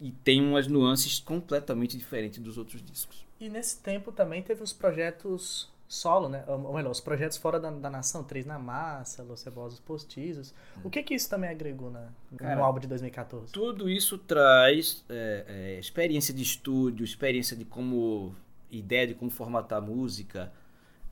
E 0.00 0.10
tem 0.10 0.42
umas 0.42 0.66
nuances 0.66 1.20
completamente 1.20 1.96
diferentes 1.96 2.38
dos 2.40 2.56
outros 2.56 2.82
discos. 2.82 3.24
E 3.38 3.48
nesse 3.48 3.80
tempo 3.80 4.10
também 4.10 4.42
teve 4.42 4.62
os 4.62 4.72
projetos 4.72 5.68
solo, 5.94 6.28
né? 6.28 6.44
Ou 6.46 6.74
melhor, 6.74 6.90
os 6.90 7.00
projetos 7.00 7.36
fora 7.36 7.58
da, 7.60 7.70
da 7.70 7.88
nação, 7.88 8.24
Três 8.24 8.44
na 8.44 8.58
Massa, 8.58 9.22
Los 9.22 9.40
Cebosos 9.40 9.80
Postizos. 9.80 10.54
O 10.82 10.90
que 10.90 11.02
que 11.02 11.14
isso 11.14 11.30
também 11.30 11.50
agregou 11.50 11.90
na, 11.90 12.08
Cara, 12.36 12.56
no 12.56 12.64
álbum 12.64 12.80
de 12.80 12.88
2014? 12.88 13.52
Tudo 13.52 13.88
isso 13.88 14.18
traz 14.18 15.04
é, 15.08 15.44
é, 15.46 15.78
experiência 15.78 16.34
de 16.34 16.42
estúdio, 16.42 17.04
experiência 17.04 17.56
de 17.56 17.64
como... 17.64 18.34
ideia 18.70 19.06
de 19.06 19.14
como 19.14 19.30
formatar 19.30 19.78
a 19.78 19.80
música. 19.80 20.52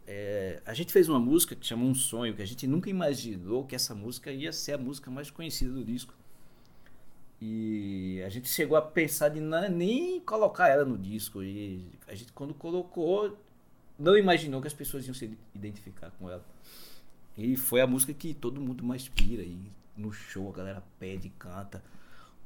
É, 0.06 0.60
a 0.66 0.74
gente 0.74 0.92
fez 0.92 1.08
uma 1.08 1.20
música 1.20 1.54
que 1.54 1.66
chamou 1.66 1.88
Um 1.88 1.94
Sonho, 1.94 2.34
que 2.34 2.42
a 2.42 2.46
gente 2.46 2.66
nunca 2.66 2.90
imaginou 2.90 3.64
que 3.64 3.74
essa 3.74 3.94
música 3.94 4.32
ia 4.32 4.52
ser 4.52 4.72
a 4.72 4.78
música 4.78 5.10
mais 5.10 5.30
conhecida 5.30 5.72
do 5.72 5.84
disco. 5.84 6.12
E 7.40 8.22
a 8.24 8.28
gente 8.28 8.48
chegou 8.48 8.76
a 8.76 8.82
pensar 8.82 9.28
de 9.28 9.40
não, 9.40 9.68
nem 9.68 10.20
colocar 10.20 10.68
ela 10.68 10.84
no 10.84 10.96
disco. 10.96 11.42
E 11.42 11.84
a 12.06 12.14
gente, 12.14 12.32
quando 12.32 12.54
colocou, 12.54 13.36
não 13.98 14.16
imaginou 14.16 14.60
que 14.60 14.68
as 14.68 14.74
pessoas 14.74 15.06
iam 15.06 15.14
se 15.14 15.36
identificar 15.54 16.10
com 16.12 16.28
ela. 16.28 16.44
E 17.36 17.56
foi 17.56 17.80
a 17.80 17.86
música 17.86 18.12
que 18.12 18.34
todo 18.34 18.60
mundo 18.60 18.84
mais 18.84 19.08
pira. 19.08 19.42
E 19.42 19.58
no 19.96 20.12
show 20.12 20.48
a 20.48 20.52
galera 20.56 20.82
pede, 20.98 21.30
canta. 21.30 21.82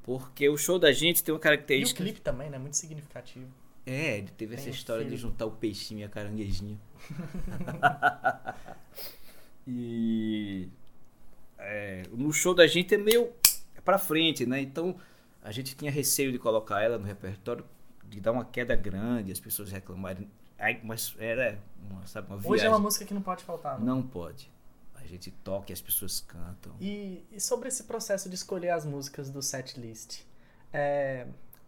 Porque 0.03 0.49
o 0.49 0.57
show 0.57 0.79
da 0.79 0.93
gente 0.93 1.23
tem 1.25 1.35
uma 1.35 1.41
característica. 1.41 2.01
E 2.01 2.05
o 2.05 2.07
clipe 2.07 2.21
também, 2.21 2.49
né? 2.49 2.59
Muito 2.59 2.77
significativo. 2.77 3.49
É, 3.85 4.19
ele 4.19 4.29
teve 4.37 4.55
tem 4.55 4.65
essa 4.65 4.71
história 4.71 5.05
filho. 5.05 5.17
de 5.17 5.23
juntar 5.23 5.47
o 5.47 5.51
peixinho 5.51 6.01
e 6.01 6.05
a 6.05 6.09
caranguejinha. 6.09 6.79
e. 9.67 10.69
É, 11.59 12.03
no 12.13 12.33
show 12.33 12.55
da 12.55 12.67
gente 12.67 12.95
é 12.95 12.99
meio 12.99 13.33
é 13.75 13.81
pra 13.81 13.99
frente, 13.99 14.45
né? 14.45 14.61
Então 14.61 14.97
a 15.43 15.51
gente 15.51 15.75
tinha 15.77 15.91
receio 15.91 16.31
de 16.33 16.39
colocar 16.39 16.83
ela 16.83 16.99
no 16.99 17.05
repertório, 17.05 17.65
de 18.05 18.21
dar 18.21 18.33
uma 18.33 18.45
queda 18.45 18.75
grande, 18.77 19.33
as 19.33 19.41
pessoas 19.41 19.71
reclamarem 19.71 20.29
Aí, 20.59 20.81
mas 20.83 21.15
era 21.19 21.59
uma, 21.91 22.07
sabe, 22.07 22.29
uma 22.29 22.37
viagem. 22.37 22.53
Hoje 22.53 22.67
é 22.67 22.69
uma 22.69 22.79
música 22.79 23.05
que 23.05 23.15
não 23.15 23.23
pode 23.23 23.45
faltar. 23.45 23.79
Não, 23.79 23.97
não 23.97 24.03
pode. 24.03 24.51
A 24.95 25.05
gente 25.07 25.31
toca 25.31 25.71
e 25.71 25.73
as 25.73 25.81
pessoas 25.81 26.21
cantam. 26.21 26.75
E, 26.81 27.25
e, 27.31 27.41
sobre 27.41 27.69
esse 27.69 27.85
processo 27.85 28.29
de 28.29 28.35
escolher 28.35 28.71
as 28.71 28.85
músicas 28.85 29.31
do 29.31 29.43
set 29.43 29.79
list, 29.79 30.23
é, 30.73 31.27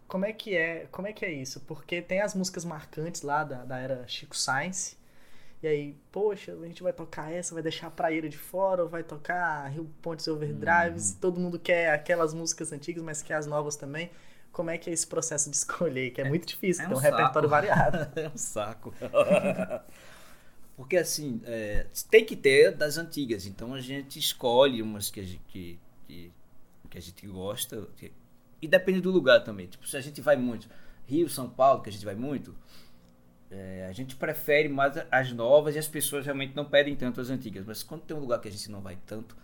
como 0.09 0.25
é 0.25 0.33
que 0.33 0.57
é 0.57 0.87
como 0.91 1.07
é 1.07 1.13
que 1.13 1.25
é 1.25 1.31
isso? 1.31 1.61
Porque 1.61 2.03
tem 2.03 2.21
as 2.21 2.35
músicas 2.35 2.65
marcantes 2.65 3.23
lá 3.23 3.45
da, 3.45 3.65
da 3.65 3.79
era 3.79 4.09
Chico 4.09 4.37
Science. 4.37 4.97
E 5.63 5.67
aí, 5.67 5.97
poxa, 6.13 6.53
a 6.53 6.67
gente 6.67 6.83
vai 6.83 6.93
tocar 6.93 7.33
essa, 7.33 7.53
vai 7.53 7.63
deixar 7.63 7.89
a 7.89 7.91
praia 7.91 8.29
de 8.29 8.39
fora, 8.39 8.85
ou 8.85 8.89
vai 8.89 9.03
tocar 9.03 9.67
Rio 9.69 9.91
Pontes 10.01 10.27
Overdrives. 10.29 11.11
Uhum. 11.11 11.17
Todo 11.21 11.41
mundo 11.41 11.59
quer 11.59 11.93
aquelas 11.93 12.33
músicas 12.33 12.73
antigas, 12.73 13.03
mas 13.03 13.23
quer 13.23 13.35
as 13.35 13.47
novas 13.47 13.77
também 13.77 14.11
como 14.59 14.71
é 14.71 14.77
que 14.77 14.91
é 14.91 14.93
esse 14.93 15.07
processo 15.07 15.49
de 15.49 15.55
escolher, 15.55 16.11
que 16.11 16.21
é, 16.21 16.25
é 16.25 16.29
muito 16.29 16.45
difícil, 16.45 16.83
é 16.83 16.89
tem 16.89 16.97
um, 16.97 16.99
um 16.99 17.01
repertório 17.01 17.49
variado. 17.49 18.11
é 18.19 18.29
um 18.29 18.37
saco. 18.37 18.93
Porque 20.77 20.97
assim, 20.97 21.41
é, 21.45 21.87
tem 22.11 22.25
que 22.25 22.35
ter 22.35 22.73
das 22.73 22.99
antigas, 22.99 23.47
então 23.47 23.73
a 23.73 23.81
gente 23.81 24.19
escolhe 24.19 24.83
umas 24.83 25.11
que 25.11 25.21
a 25.21 25.23
gente, 25.23 25.41
que, 25.47 25.79
que, 26.09 26.33
que 26.91 26.99
a 26.99 27.01
gente 27.01 27.25
gosta, 27.29 27.87
que, 27.97 28.11
e 28.61 28.67
depende 28.67 29.01
do 29.01 29.13
lugar 29.13 29.45
também. 29.45 29.69
Tipo, 29.69 29.87
se 29.87 29.97
a 29.97 30.01
gente 30.01 30.21
vai 30.21 30.37
muito, 30.37 30.69
Rio, 31.07 31.29
São 31.29 31.49
Paulo, 31.49 31.81
que 31.81 31.89
a 31.89 31.93
gente 31.93 32.05
vai 32.05 32.17
muito, 32.17 32.53
é, 33.53 33.87
a 33.89 33.93
gente 33.93 34.17
prefere 34.17 34.69
mais 34.69 34.95
as 35.09 35.33
novas 35.33 35.77
e 35.77 35.79
as 35.79 35.87
pessoas 35.87 36.25
realmente 36.25 36.57
não 36.57 36.65
pedem 36.65 36.97
tanto 36.97 37.21
as 37.21 37.31
antigas. 37.31 37.65
Mas 37.65 37.85
quando 37.85 38.03
tem 38.03 38.17
um 38.17 38.21
lugar 38.21 38.41
que 38.41 38.49
a 38.49 38.53
gente 38.53 38.69
não 38.73 38.81
vai 38.81 38.99
tanto, 39.07 39.37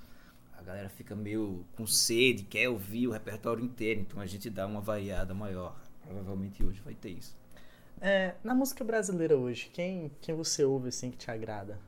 galera 0.65 0.89
fica 0.89 1.15
meio 1.15 1.65
com 1.77 1.87
sede, 1.87 2.45
quer 2.45 2.69
ouvir 2.69 3.09
o 3.09 3.13
repertório 3.13 3.65
inteiro, 3.65 4.01
então 4.01 4.21
a 4.21 4.27
gente 4.27 4.51
dá 4.51 4.67
uma 4.67 4.81
variada 4.81 5.35
maior. 5.35 5.77
Provavelmente 6.03 6.63
hoje 6.65 6.81
vai 6.85 6.95
ter 6.95 7.11
isso. 7.11 7.37
É, 8.01 8.35
na 8.43 8.55
música 8.55 8.85
brasileira 8.85 9.37
hoje, 9.37 9.71
quem, 9.73 10.11
quem 10.21 10.35
você 10.35 10.65
ouve 10.65 10.89
assim 10.89 11.11
que 11.11 11.17
te 11.17 11.31
agrada? 11.31 11.79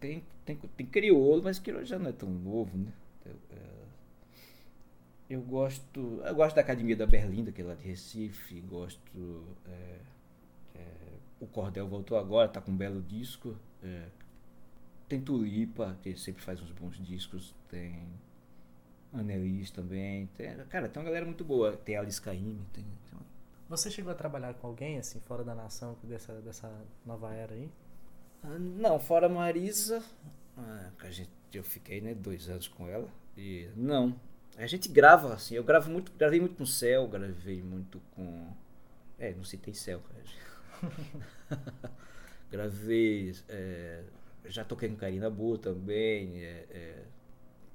tem, 0.00 0.24
tem, 0.44 0.56
tem 0.56 0.86
crioulo, 0.86 1.42
mas 1.42 1.58
crioulo 1.58 1.84
já 1.84 1.98
não 1.98 2.08
é 2.08 2.12
tão 2.12 2.28
novo, 2.28 2.76
né? 2.76 2.92
Eu, 3.24 3.36
é, 3.50 3.84
eu 5.30 5.42
gosto. 5.42 6.20
Eu 6.24 6.34
gosto 6.34 6.54
da 6.54 6.62
Academia 6.62 6.96
da 6.96 7.06
Berlinda, 7.06 7.50
que 7.50 7.62
é 7.62 7.64
lá 7.64 7.74
de 7.74 7.84
Recife, 7.84 8.60
gosto. 8.60 9.44
É, 9.66 9.98
é, 10.76 10.84
o 11.40 11.46
Cordel 11.46 11.88
voltou 11.88 12.18
agora, 12.18 12.48
tá 12.48 12.60
com 12.60 12.70
um 12.70 12.76
belo 12.76 13.02
disco. 13.02 13.56
É, 13.82 14.06
tem 15.08 15.20
Tulipa, 15.20 15.96
que 16.02 16.16
sempre 16.16 16.42
faz 16.42 16.60
uns 16.60 16.70
bons 16.72 16.98
discos, 16.98 17.54
tem 17.68 18.08
Annelise 19.12 19.72
também. 19.72 20.26
Tem, 20.36 20.56
cara, 20.66 20.88
tem 20.88 21.00
uma 21.00 21.06
galera 21.06 21.24
muito 21.24 21.44
boa. 21.44 21.76
Tem 21.76 21.96
Alice 21.96 22.20
Caymmi, 22.20 22.66
tem, 22.72 22.84
tem 22.84 23.12
uma... 23.12 23.26
Você 23.68 23.90
chegou 23.90 24.12
a 24.12 24.14
trabalhar 24.14 24.54
com 24.54 24.66
alguém, 24.66 24.98
assim, 24.98 25.20
fora 25.20 25.42
da 25.42 25.54
nação, 25.54 25.96
dessa, 26.02 26.32
dessa 26.40 26.70
nova 27.04 27.32
era 27.34 27.54
aí? 27.54 27.70
Ah, 28.42 28.58
não, 28.58 29.00
fora 29.00 29.28
Marisa, 29.28 30.02
ah, 30.56 30.90
a 31.00 31.10
gente, 31.10 31.30
eu 31.52 31.62
fiquei 31.62 32.00
né, 32.00 32.14
dois 32.14 32.48
anos 32.48 32.68
com 32.68 32.88
ela. 32.88 33.08
E 33.36 33.68
não. 33.76 34.18
A 34.56 34.66
gente 34.66 34.88
grava, 34.88 35.34
assim, 35.34 35.54
eu 35.54 35.64
gravo 35.64 35.90
muito, 35.90 36.10
gravei 36.12 36.40
muito 36.40 36.56
com 36.56 36.62
o 36.62 36.66
Céu, 36.66 37.06
gravei 37.06 37.62
muito 37.62 38.00
com. 38.14 38.50
É, 39.18 39.32
não 39.34 39.44
citei 39.44 39.74
Céu, 39.74 40.02
gravei. 42.50 43.34
É, 43.48 44.02
já 44.48 44.64
toquei 44.64 44.88
com 44.88 44.96
Karina 44.96 45.30
Boa 45.30 45.58
também. 45.58 46.42
É, 46.42 46.66
é, 46.70 47.04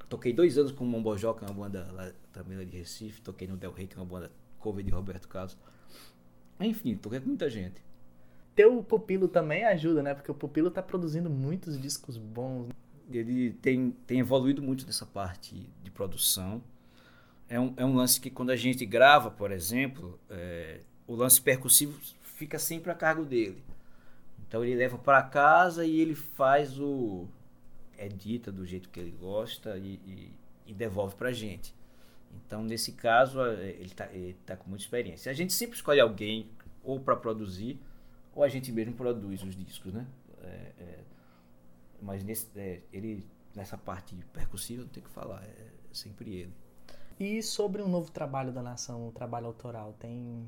toquei 0.10 0.34
dois 0.34 0.58
anos 0.58 0.72
com 0.72 0.84
o 0.84 0.88
Mombojó, 0.88 1.34
que 1.34 1.44
é 1.44 1.48
uma 1.48 1.64
banda 1.64 1.90
lá, 1.92 2.12
também 2.34 2.58
lá 2.58 2.64
de 2.64 2.78
Recife. 2.78 3.22
Toquei 3.22 3.48
no 3.48 3.58
Del 3.58 3.72
Rey, 3.72 3.88
que 3.88 3.96
é 3.96 3.98
uma 3.98 4.06
banda 4.06 4.32
cover 4.60 4.84
de 4.84 4.92
Roberto 4.92 5.28
Carlos. 5.28 5.58
Enfim, 6.60 6.96
toquei 6.96 7.20
com 7.20 7.28
muita 7.28 7.50
gente. 7.50 7.82
Teu 8.56 8.84
pupilo 8.84 9.28
também 9.28 9.64
ajuda, 9.64 10.04
né? 10.04 10.14
Porque 10.14 10.30
o 10.30 10.36
pupilo 10.36 10.70
tá 10.70 10.82
produzindo 10.84 11.30
muitos 11.30 11.80
discos 11.82 12.18
bons. 12.18 12.70
Ele 13.10 13.52
tem, 13.54 13.92
tem 14.06 14.20
evoluído 14.20 14.62
muito 14.62 14.86
nessa 14.86 15.06
parte 15.06 15.70
de 15.84 15.92
produção. 15.92 16.62
É 17.50 17.60
um, 17.60 17.74
é 17.78 17.86
um 17.86 17.96
lance 17.96 18.20
que 18.20 18.30
quando 18.30 18.52
a 18.52 18.56
gente 18.56 18.86
grava, 18.86 19.32
por 19.32 19.52
exemplo, 19.52 20.20
é, 20.30 20.82
o 21.08 21.16
lance 21.16 21.42
percussivo 21.42 22.00
fica 22.22 22.58
sempre 22.58 22.92
a 22.92 22.96
cargo 22.96 23.26
dele. 23.26 23.64
Então 24.52 24.66
ele 24.66 24.76
leva 24.76 24.98
para 24.98 25.24
casa 25.24 25.86
e 25.86 26.02
ele 26.02 26.14
faz 26.14 26.78
o. 26.78 27.26
edita 27.98 28.52
do 28.52 28.66
jeito 28.66 28.90
que 28.90 29.00
ele 29.00 29.12
gosta 29.12 29.78
e, 29.78 29.94
e, 30.06 30.34
e 30.68 30.74
devolve 30.74 31.16
para 31.16 31.32
gente. 31.32 31.74
Então, 32.36 32.62
nesse 32.62 32.92
caso, 32.92 33.42
ele 33.46 33.86
está 33.86 34.10
tá 34.46 34.58
com 34.58 34.68
muita 34.68 34.84
experiência. 34.84 35.32
A 35.32 35.34
gente 35.34 35.54
sempre 35.54 35.78
escolhe 35.78 36.02
alguém 36.02 36.52
ou 36.84 37.00
para 37.00 37.16
produzir, 37.16 37.80
ou 38.36 38.44
a 38.44 38.50
gente 38.50 38.74
mesmo 38.74 38.94
produz 38.94 39.42
os 39.42 39.56
discos, 39.56 39.94
né? 39.94 40.06
É, 40.44 40.72
é, 40.80 41.00
mas 42.02 42.22
nesse, 42.22 42.48
é, 42.60 42.82
ele, 42.92 43.26
nessa 43.56 43.78
parte 43.78 44.14
percussiva, 44.34 44.82
não 44.82 44.90
tem 44.90 45.02
que 45.02 45.10
falar, 45.12 45.42
é 45.46 45.68
sempre 45.94 46.30
ele. 46.30 46.54
E 47.18 47.42
sobre 47.42 47.82
um 47.82 47.88
novo 47.88 48.12
trabalho 48.12 48.52
da 48.52 48.62
nação, 48.62 49.08
um 49.08 49.12
trabalho 49.12 49.46
autoral, 49.46 49.96
tem 49.98 50.46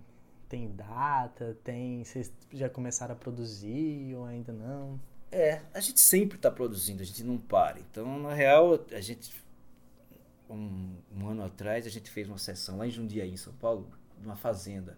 tem 0.54 0.70
data? 0.70 1.58
Tem. 1.64 2.04
Vocês 2.04 2.32
já 2.52 2.70
começaram 2.70 3.14
a 3.14 3.18
produzir 3.18 4.14
ou 4.16 4.24
ainda 4.26 4.54
não? 4.54 5.00
É, 5.32 5.64
a 5.74 5.80
gente 5.80 6.00
sempre 6.00 6.38
está 6.38 6.52
produzindo, 6.52 7.02
a 7.02 7.06
gente 7.06 7.24
não 7.24 7.40
para. 7.40 7.80
Então, 7.80 8.20
na 8.20 8.36
real, 8.36 8.80
a 8.92 9.02
gente. 9.02 9.34
Um, 10.48 10.96
um, 11.18 11.28
ano 11.28 11.44
atrás, 11.44 11.88
a 11.88 11.90
gente 11.90 12.12
fez 12.12 12.30
uma 12.30 12.38
sessão 12.38 12.78
lá 12.78 12.86
em 12.86 12.92
Jundiaí, 12.92 13.32
em 13.32 13.38
São 13.38 13.54
Paulo, 13.54 13.90
numa 14.22 14.36
fazenda. 14.36 14.96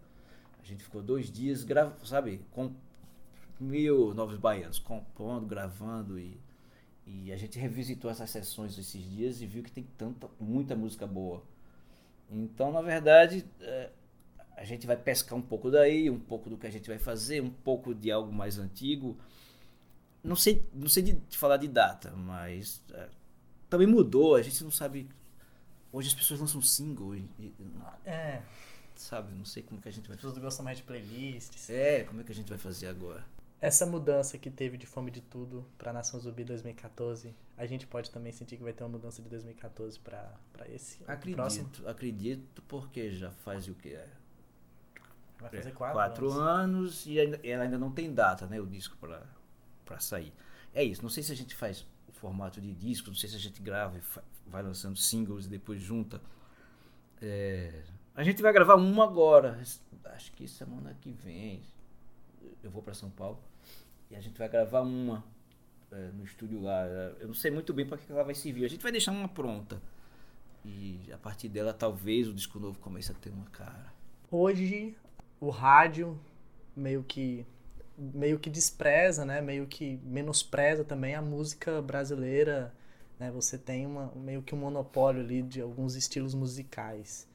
A 0.61 0.65
gente 0.65 0.83
ficou 0.83 1.01
dois 1.01 1.31
dias, 1.31 1.63
grava, 1.63 1.95
sabe, 2.05 2.41
com 2.51 2.73
mil 3.57 4.13
novos 4.13 4.37
baianos, 4.37 4.77
compondo, 4.77 5.45
gravando 5.45 6.19
e. 6.19 6.37
E 7.07 7.31
a 7.31 7.37
gente 7.37 7.59
revisitou 7.59 8.09
essas 8.09 8.31
sessões 8.31 8.77
esses 8.77 9.01
dias 9.09 9.39
e 9.39 9.45
viu 9.45 9.63
que 9.63 9.71
tem 9.71 9.87
tanta, 9.95 10.27
muita 10.39 10.75
música 10.75 11.05
boa. 11.05 11.43
Então, 12.31 12.71
na 12.71 12.81
verdade, 12.81 13.45
é, 13.61 13.91
a 14.55 14.63
gente 14.63 14.87
vai 14.87 14.95
pescar 14.95 15.37
um 15.37 15.41
pouco 15.41 15.69
daí, 15.69 16.09
um 16.09 16.19
pouco 16.19 16.49
do 16.49 16.57
que 16.57 16.65
a 16.65 16.69
gente 16.69 16.87
vai 16.87 16.97
fazer, 16.97 17.41
um 17.41 17.49
pouco 17.49 17.93
de 17.93 18.11
algo 18.11 18.31
mais 18.31 18.57
antigo. 18.57 19.17
Não 20.23 20.35
sei, 20.35 20.65
não 20.73 20.87
sei 20.87 21.03
de, 21.03 21.13
de 21.13 21.37
falar 21.37 21.57
de 21.57 21.67
data, 21.67 22.11
mas 22.11 22.81
é, 22.93 23.09
também 23.69 23.85
mudou. 23.85 24.35
A 24.35 24.41
gente 24.41 24.63
não 24.63 24.71
sabe. 24.71 25.09
Hoje 25.91 26.07
as 26.07 26.13
pessoas 26.13 26.39
lançam 26.39 26.61
single. 26.61 27.15
E, 27.15 27.29
e, 27.39 27.53
é. 28.05 28.41
Sabe, 28.95 29.35
não 29.35 29.43
sei 29.43 29.61
como 29.61 29.81
que 29.81 29.89
a 29.89 29.91
gente 29.91 30.07
vai. 30.07 30.15
As 30.15 30.21
pessoas 30.21 30.37
gostam 30.37 30.63
mais 30.63 30.77
de 30.77 30.83
playlists. 30.83 31.69
É, 31.69 32.03
como 32.03 32.21
é 32.21 32.23
que 32.23 32.31
a 32.31 32.35
gente 32.35 32.47
vai 32.47 32.57
fazer 32.57 32.87
agora? 32.87 33.25
Essa 33.59 33.85
mudança 33.85 34.37
que 34.37 34.49
teve 34.49 34.77
de 34.77 34.85
Fome 34.85 35.11
de 35.11 35.21
Tudo 35.21 35.65
para 35.77 35.91
Nação 35.91 36.19
Zumbi 36.19 36.43
2014, 36.43 37.35
a 37.57 37.65
gente 37.65 37.85
pode 37.87 38.09
também 38.11 38.31
sentir 38.31 38.57
que 38.57 38.63
vai 38.63 38.73
ter 38.73 38.83
uma 38.83 38.89
mudança 38.89 39.21
de 39.21 39.29
2014 39.29 39.99
para 39.99 40.37
esse 40.69 40.99
acredito, 41.07 41.35
próximo? 41.35 41.69
Acredito, 41.85 42.61
porque 42.67 43.11
já 43.11 43.31
faz 43.31 43.67
o 43.67 43.73
que 43.73 43.89
é 43.89 44.07
Vai 45.39 45.49
fazer 45.49 45.71
quatro, 45.73 45.95
quatro 45.95 46.31
anos. 46.31 47.05
e 47.05 47.19
ainda, 47.19 47.39
ela 47.43 47.63
ainda 47.63 47.77
não 47.77 47.91
tem 47.91 48.13
data, 48.13 48.47
né? 48.47 48.59
O 48.59 48.65
disco 48.65 48.97
para 48.97 49.99
sair. 49.99 50.33
É 50.73 50.83
isso. 50.83 51.01
Não 51.01 51.09
sei 51.09 51.23
se 51.23 51.31
a 51.31 51.35
gente 51.35 51.55
faz 51.55 51.85
o 52.07 52.11
formato 52.11 52.59
de 52.61 52.73
disco, 52.73 53.09
não 53.09 53.15
sei 53.15 53.29
se 53.29 53.35
a 53.35 53.39
gente 53.39 53.61
grava 53.61 53.97
e 53.97 54.01
vai 54.47 54.63
lançando 54.63 54.97
singles 54.97 55.45
e 55.45 55.49
depois 55.49 55.81
junta. 55.81 56.21
É, 57.21 57.83
a 58.15 58.23
gente 58.23 58.41
vai 58.41 58.53
gravar 58.53 58.75
uma 58.75 59.03
agora. 59.03 59.59
Acho 60.05 60.31
que 60.33 60.47
semana 60.47 60.95
que 61.01 61.11
vem 61.11 61.61
eu 62.63 62.71
vou 62.71 62.81
para 62.81 62.93
São 62.93 63.09
Paulo 63.09 63.39
e 64.09 64.15
a 64.15 64.21
gente 64.21 64.37
vai 64.37 64.47
gravar 64.49 64.81
uma 64.81 65.23
é, 65.91 66.09
no 66.13 66.23
estúdio 66.23 66.61
lá. 66.61 66.85
Eu 67.19 67.27
não 67.27 67.33
sei 67.33 67.51
muito 67.51 67.73
bem 67.73 67.85
para 67.85 67.97
que 67.97 68.11
ela 68.11 68.23
vai 68.23 68.35
servir. 68.35 68.65
A 68.65 68.69
gente 68.69 68.81
vai 68.81 68.91
deixar 68.91 69.11
uma 69.11 69.27
pronta. 69.27 69.81
E 70.63 70.99
a 71.11 71.17
partir 71.17 71.47
dela 71.47 71.73
talvez 71.73 72.27
o 72.27 72.33
disco 72.33 72.59
novo 72.59 72.79
comece 72.79 73.11
a 73.11 73.15
ter 73.15 73.29
uma 73.29 73.45
cara. 73.45 73.93
Hoje 74.31 74.95
o 75.39 75.49
rádio 75.49 76.19
meio 76.75 77.03
que 77.03 77.45
meio 77.97 78.37
que 78.37 78.49
despreza, 78.49 79.23
né? 79.23 79.41
Meio 79.41 79.65
que 79.67 79.99
menospreza 80.03 80.83
também 80.83 81.15
a 81.15 81.21
música 81.21 81.81
brasileira, 81.81 82.73
né? 83.19 83.31
Você 83.31 83.57
tem 83.57 83.85
uma, 83.85 84.11
meio 84.15 84.41
que 84.41 84.53
um 84.53 84.57
monopólio 84.57 85.21
ali 85.21 85.41
de 85.41 85.61
alguns 85.61 85.95
estilos 85.95 86.33
musicais. 86.33 87.27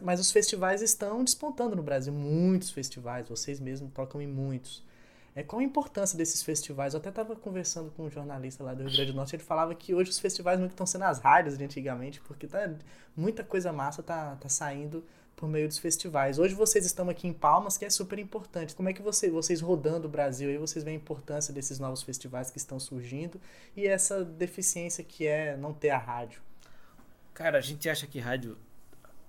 Mas 0.00 0.20
os 0.20 0.30
festivais 0.30 0.80
estão 0.80 1.24
despontando 1.24 1.74
no 1.74 1.82
Brasil, 1.82 2.12
muitos 2.12 2.70
festivais, 2.70 3.28
vocês 3.28 3.58
mesmos 3.58 3.92
tocam 3.92 4.22
em 4.22 4.28
muitos. 4.28 4.86
É, 5.34 5.42
qual 5.42 5.60
a 5.60 5.64
importância 5.64 6.16
desses 6.16 6.42
festivais? 6.42 6.94
Eu 6.94 7.00
até 7.00 7.08
estava 7.08 7.34
conversando 7.34 7.90
com 7.90 8.04
um 8.04 8.10
jornalista 8.10 8.62
lá 8.62 8.74
do 8.74 8.84
Rio 8.84 8.92
Grande 8.92 9.12
do 9.12 9.16
Norte, 9.16 9.34
ele 9.34 9.42
falava 9.42 9.74
que 9.74 9.94
hoje 9.94 10.10
os 10.10 10.18
festivais 10.18 10.58
muito 10.58 10.72
estão 10.72 10.86
sendo 10.86 11.04
as 11.04 11.18
rádios 11.18 11.58
de 11.58 11.64
antigamente, 11.64 12.20
porque 12.20 12.46
tá, 12.46 12.72
muita 13.16 13.42
coisa 13.42 13.72
massa 13.72 14.02
tá, 14.02 14.36
tá 14.36 14.48
saindo 14.48 15.04
por 15.38 15.48
meio 15.48 15.68
dos 15.68 15.78
festivais. 15.78 16.36
Hoje 16.36 16.52
vocês 16.52 16.84
estão 16.84 17.08
aqui 17.08 17.28
em 17.28 17.32
Palmas, 17.32 17.78
que 17.78 17.84
é 17.84 17.90
super 17.90 18.18
importante. 18.18 18.74
Como 18.74 18.88
é 18.88 18.92
que 18.92 19.00
você, 19.00 19.30
vocês 19.30 19.60
rodando 19.60 20.08
o 20.08 20.10
Brasil, 20.10 20.50
aí 20.50 20.58
vocês 20.58 20.84
veem 20.84 20.96
a 20.96 21.00
importância 21.00 21.54
desses 21.54 21.78
novos 21.78 22.02
festivais 22.02 22.50
que 22.50 22.58
estão 22.58 22.80
surgindo 22.80 23.40
e 23.76 23.86
essa 23.86 24.24
deficiência 24.24 25.04
que 25.04 25.28
é 25.28 25.56
não 25.56 25.72
ter 25.72 25.90
a 25.90 25.98
rádio? 25.98 26.42
Cara, 27.32 27.56
a 27.56 27.60
gente 27.60 27.88
acha 27.88 28.04
que 28.04 28.18
rádio 28.18 28.58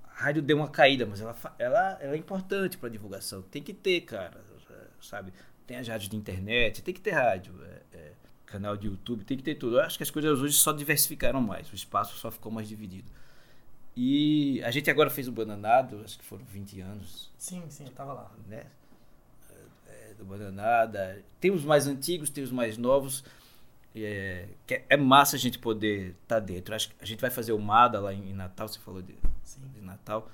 a 0.03 0.23
rádio 0.23 0.41
deu 0.41 0.57
uma 0.57 0.67
caída, 0.67 1.05
mas 1.05 1.21
ela, 1.21 1.35
ela, 1.59 1.97
ela 2.01 2.15
é 2.15 2.17
importante 2.17 2.75
para 2.77 2.89
divulgação. 2.89 3.43
Tem 3.43 3.61
que 3.61 3.73
ter, 3.73 4.01
cara, 4.01 4.43
sabe? 4.99 5.31
Tem 5.67 5.77
as 5.77 5.87
rádios 5.87 6.09
de 6.09 6.17
internet, 6.17 6.81
tem 6.81 6.93
que 6.93 6.99
ter 6.99 7.11
rádio, 7.11 7.53
é, 7.63 7.97
é, 7.97 8.11
canal 8.47 8.75
de 8.75 8.87
YouTube, 8.87 9.23
tem 9.23 9.37
que 9.37 9.43
ter 9.43 9.55
tudo. 9.55 9.77
Eu 9.77 9.81
acho 9.81 9.95
que 9.95 10.03
as 10.03 10.09
coisas 10.09 10.39
hoje 10.39 10.55
só 10.55 10.73
diversificaram 10.73 11.39
mais, 11.39 11.71
o 11.71 11.75
espaço 11.75 12.17
só 12.17 12.31
ficou 12.31 12.51
mais 12.51 12.67
dividido. 12.67 13.09
E 14.01 14.63
a 14.63 14.71
gente 14.71 14.89
agora 14.89 15.09
fez 15.09 15.27
o 15.27 15.31
Bananado, 15.33 15.99
acho 16.05 16.17
que 16.17 16.23
foram 16.23 16.45
20 16.45 16.79
anos. 16.79 17.29
Sim, 17.38 17.62
sim, 17.67 17.83
eu 17.83 17.91
tava 17.91 18.13
lá. 18.13 18.31
Né? 18.47 18.63
É, 19.89 20.13
do 20.17 20.23
Bananada. 20.23 21.21
Tem 21.38 21.51
os 21.51 21.65
mais 21.65 21.85
antigos, 21.85 22.29
tem 22.29 22.41
os 22.41 22.49
mais 22.49 22.77
novos. 22.77 23.25
É, 23.93 24.47
é 24.88 24.95
massa 24.95 25.35
a 25.35 25.39
gente 25.39 25.59
poder 25.59 26.12
estar 26.12 26.35
tá 26.35 26.39
dentro. 26.39 26.73
Acho 26.73 26.88
que 26.88 26.95
a 27.01 27.05
gente 27.05 27.19
vai 27.19 27.29
fazer 27.29 27.51
o 27.51 27.59
MADA 27.59 27.99
lá 27.99 28.13
em, 28.13 28.31
Natal, 28.31 28.69
você 28.69 28.79
falou 28.79 29.01
de, 29.01 29.17
de 29.73 29.81
Natal. 29.81 30.31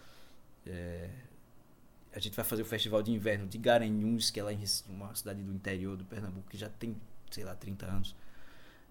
É, 0.68 1.10
a 2.14 2.20
gente 2.20 2.36
vai 2.36 2.46
fazer 2.46 2.62
o 2.62 2.66
Festival 2.66 3.02
de 3.02 3.12
Inverno 3.12 3.48
de 3.48 3.58
Garanhuns, 3.58 4.30
que 4.30 4.40
é 4.40 4.44
lá 4.44 4.54
em 4.54 4.64
uma 4.90 5.16
cidade 5.16 5.42
do 5.42 5.52
interior 5.52 5.98
do 5.98 6.06
Pernambuco, 6.06 6.48
que 6.52 6.58
já 6.58 6.70
tem, 6.70 6.96
sei 7.32 7.44
lá, 7.44 7.56
30 7.56 7.88
anos. 7.88 8.16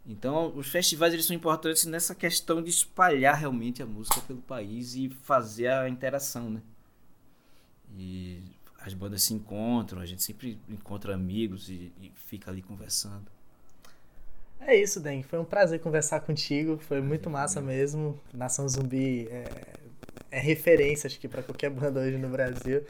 Então, 0.06 0.52
os 0.54 0.68
festivais 0.68 1.14
eles 1.14 1.24
são 1.24 1.34
importantes 1.34 1.86
nessa 1.86 2.14
questão 2.14 2.62
de 2.62 2.68
espalhar 2.68 3.36
realmente 3.36 3.82
a 3.82 3.86
música 3.86 4.20
pelo 4.20 4.42
país 4.42 4.94
e 4.94 5.08
fazer 5.08 5.68
a 5.68 5.88
interação, 5.88 6.50
né? 6.50 6.60
E 7.96 8.42
as 8.78 8.92
bandas 8.92 9.22
se 9.22 9.32
encontram, 9.32 10.02
a 10.02 10.06
gente 10.06 10.22
sempre 10.22 10.58
encontra 10.68 11.14
amigos 11.14 11.70
e, 11.70 11.90
e 12.02 12.12
fica 12.28 12.50
ali 12.50 12.60
conversando. 12.60 13.32
É 14.60 14.76
isso, 14.76 15.00
Den. 15.00 15.22
Foi 15.22 15.38
um 15.38 15.44
prazer 15.44 15.80
conversar 15.80 16.20
contigo. 16.20 16.78
Foi 16.78 17.00
muito 17.00 17.28
massa 17.28 17.60
mesmo. 17.60 18.18
Nação 18.32 18.68
Zumbi 18.68 19.28
é, 19.28 19.44
é 20.30 20.38
referência, 20.38 21.06
acho 21.06 21.18
que, 21.18 21.28
para 21.28 21.42
qualquer 21.42 21.70
banda 21.70 22.00
hoje 22.00 22.16
no 22.18 22.28
Brasil. 22.28 22.84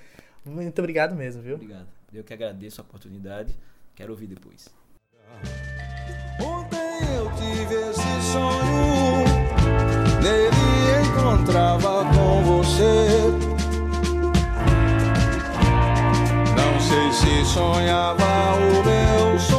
Muito 0.44 0.78
obrigado 0.78 1.14
mesmo, 1.14 1.42
viu? 1.42 1.54
Obrigado. 1.54 1.88
Eu 2.12 2.22
que 2.22 2.32
agradeço 2.32 2.80
a 2.80 2.84
oportunidade. 2.84 3.54
Quero 3.94 4.12
ouvir 4.12 4.26
depois. 4.26 4.68
Eu 7.14 7.30
tive 7.36 7.74
esse 7.74 8.32
sonho, 8.32 9.24
nele 10.20 11.06
encontrava 11.06 12.04
com 12.14 12.42
você. 12.42 13.32
Não 16.56 16.80
sei 16.80 17.12
se 17.12 17.44
sonhava 17.52 18.24
o 18.56 18.82
meu 18.84 19.38
sonho, 19.38 19.53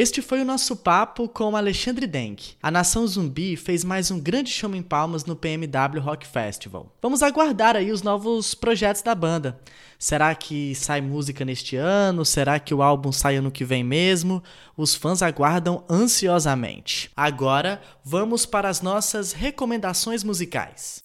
Este 0.00 0.22
foi 0.22 0.40
o 0.40 0.46
nosso 0.46 0.76
papo 0.76 1.28
com 1.28 1.54
Alexandre 1.54 2.06
Denk. 2.06 2.54
A 2.62 2.70
Nação 2.70 3.06
Zumbi 3.06 3.54
fez 3.54 3.84
mais 3.84 4.10
um 4.10 4.18
grande 4.18 4.50
show 4.50 4.74
em 4.74 4.80
Palmas 4.80 5.26
no 5.26 5.36
PMW 5.36 6.00
Rock 6.00 6.26
Festival. 6.26 6.90
Vamos 7.02 7.22
aguardar 7.22 7.76
aí 7.76 7.92
os 7.92 8.00
novos 8.00 8.54
projetos 8.54 9.02
da 9.02 9.14
banda. 9.14 9.60
Será 9.98 10.34
que 10.34 10.74
sai 10.74 11.02
música 11.02 11.44
neste 11.44 11.76
ano? 11.76 12.24
Será 12.24 12.58
que 12.58 12.72
o 12.72 12.80
álbum 12.80 13.12
sai 13.12 13.36
ano 13.36 13.50
que 13.50 13.62
vem 13.62 13.84
mesmo? 13.84 14.42
Os 14.74 14.94
fãs 14.94 15.20
aguardam 15.20 15.84
ansiosamente. 15.86 17.10
Agora, 17.14 17.78
vamos 18.02 18.46
para 18.46 18.70
as 18.70 18.80
nossas 18.80 19.34
recomendações 19.34 20.24
musicais. 20.24 21.02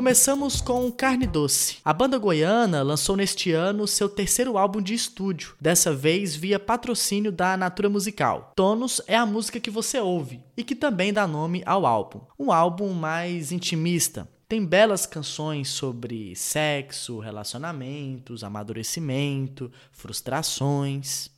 Começamos 0.00 0.62
com 0.62 0.90
Carne 0.90 1.26
Doce. 1.26 1.76
A 1.84 1.92
banda 1.92 2.16
goiana 2.16 2.82
lançou 2.82 3.18
neste 3.18 3.52
ano 3.52 3.86
seu 3.86 4.08
terceiro 4.08 4.56
álbum 4.56 4.80
de 4.80 4.94
estúdio, 4.94 5.54
dessa 5.60 5.92
vez 5.92 6.34
via 6.34 6.58
patrocínio 6.58 7.30
da 7.30 7.54
Natura 7.54 7.90
Musical. 7.90 8.50
Tonos 8.56 9.02
é 9.06 9.14
a 9.14 9.26
música 9.26 9.60
que 9.60 9.70
você 9.70 10.00
ouve 10.00 10.40
e 10.56 10.64
que 10.64 10.74
também 10.74 11.12
dá 11.12 11.26
nome 11.26 11.62
ao 11.66 11.84
álbum. 11.84 12.22
Um 12.38 12.50
álbum 12.50 12.94
mais 12.94 13.52
intimista, 13.52 14.26
tem 14.48 14.64
belas 14.64 15.04
canções 15.04 15.68
sobre 15.68 16.34
sexo, 16.34 17.18
relacionamentos, 17.18 18.42
amadurecimento, 18.42 19.70
frustrações. 19.92 21.28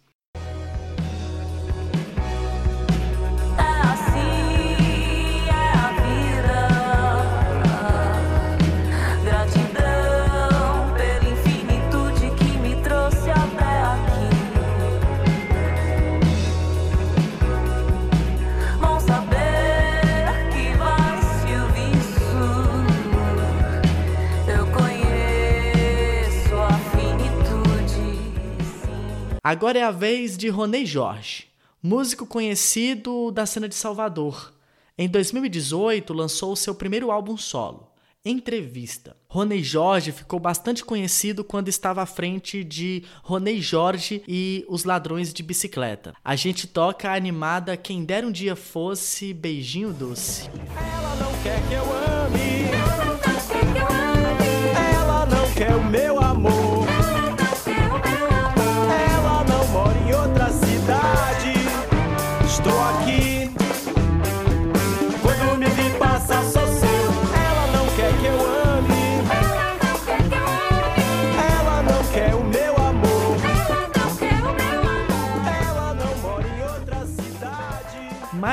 Agora 29.45 29.77
é 29.77 29.83
a 29.83 29.91
vez 29.91 30.39
de 30.39 30.49
Ronei 30.49 30.87
Jorge, 30.87 31.49
músico 31.83 32.25
conhecido 32.25 33.33
da 33.33 33.45
cena 33.45 33.69
de 33.69 33.75
Salvador. 33.75 34.55
Em 34.97 35.09
2018, 35.09 36.13
lançou 36.13 36.55
seu 36.55 36.77
primeiro 36.77 37.11
álbum 37.11 37.37
solo, 37.37 37.91
Entrevista. 38.25 39.17
Ronei 39.27 39.61
Jorge 39.61 40.13
ficou 40.13 40.39
bastante 40.39 40.85
conhecido 40.85 41.43
quando 41.43 41.67
estava 41.67 42.03
à 42.03 42.07
frente 42.07 42.63
de 42.63 43.03
Ronei 43.21 43.61
Jorge 43.61 44.23
e 44.29 44.65
Os 44.69 44.85
Ladrões 44.85 45.33
de 45.33 45.43
Bicicleta. 45.43 46.15
A 46.25 46.37
gente 46.37 46.69
toca 46.69 47.11
a 47.11 47.17
animada 47.17 47.77
Quem 47.77 48.05
Der 48.05 48.25
Um 48.25 48.31
Dia 48.31 48.55
Fosse 48.55 49.35
Beijinho 49.35 49.93
Doce. 49.93 50.49
Ela 50.77 51.17
não 51.17 51.43
quer 51.43 51.61
que 51.67 51.75
eu 51.75 51.83
ame. 51.83 52.92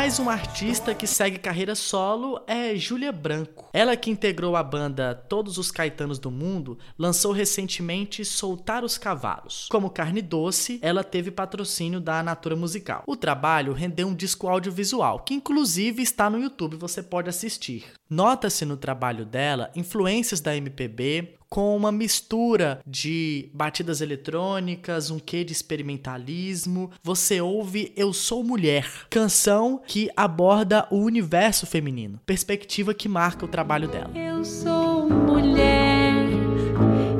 Mais 0.10 0.18
um 0.18 0.28
artista 0.28 0.96
que 0.96 1.06
segue 1.06 1.38
carreira 1.38 1.76
solo 1.76 2.42
é 2.48 2.76
Júlia 2.76 3.12
Branco. 3.12 3.70
Ela 3.72 3.96
que 3.96 4.10
integrou 4.10 4.56
a 4.56 4.64
banda 4.64 5.14
Todos 5.14 5.60
os 5.60 5.70
Caetanos 5.70 6.18
do 6.18 6.32
Mundo, 6.32 6.80
lançou 6.98 7.32
recentemente 7.32 8.26
Soltar 8.26 8.84
os 8.84 8.98
Cavalos. 8.98 9.68
Como 9.70 9.92
Carne 9.92 10.24
Doce, 10.24 10.80
ela 10.82 11.04
teve 11.04 11.30
patrocínio 11.30 12.00
da 12.00 12.24
Natura 12.24 12.56
Musical. 12.56 13.04
O 13.06 13.16
trabalho 13.16 13.72
rendeu 13.72 14.08
um 14.08 14.16
disco 14.16 14.48
audiovisual, 14.48 15.20
que 15.20 15.36
inclusive 15.36 16.02
está 16.02 16.28
no 16.28 16.40
YouTube, 16.40 16.76
você 16.76 17.04
pode 17.04 17.30
assistir. 17.30 17.86
Nota-se 18.10 18.66
no 18.66 18.78
trabalho 18.78 19.24
dela 19.24 19.70
influências 19.76 20.42
da 20.42 20.58
MPB, 20.58 21.38
com 21.50 21.76
uma 21.76 21.92
mistura 21.92 22.80
de 22.86 23.50
batidas 23.54 24.02
eletrônicas, 24.02 25.10
um 25.10 25.20
quê 25.20 25.44
de 25.44 25.52
experimentalismo. 25.52 26.92
Você 27.02 27.42
ouve 27.42 27.92
Eu 27.96 28.14
Sou 28.14 28.44
Mulher, 28.44 28.88
canção 29.10 29.82
que 29.86 30.10
aborda 30.16 30.88
o 30.92 30.98
universo 30.98 31.66
feminino, 31.66 32.20
perspectiva 32.26 32.94
que 32.94 33.10
marca 33.10 33.46
o 33.46 33.48
trabalho 33.48 33.88
dela. 33.88 34.12
Eu 34.16 34.46
sou 34.46 35.10
mulher, 35.10 36.14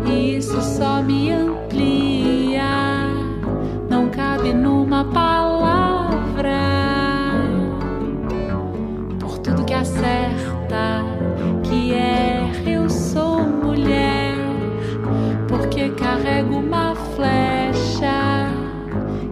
isso 0.06 0.62
só 0.62 1.02
me 1.02 1.32
amplia. 1.32 3.10
Não 3.90 4.10
cabe 4.10 4.54
numa 4.54 5.04
palavra. 5.06 5.39
Carrego 16.20 16.58
uma 16.58 16.94
flecha 16.96 18.52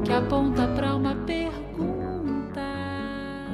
que 0.05 0.11
aponta 0.11 0.67
pra 0.69 0.95
uma 0.95 1.15
pergunta. 1.15 2.61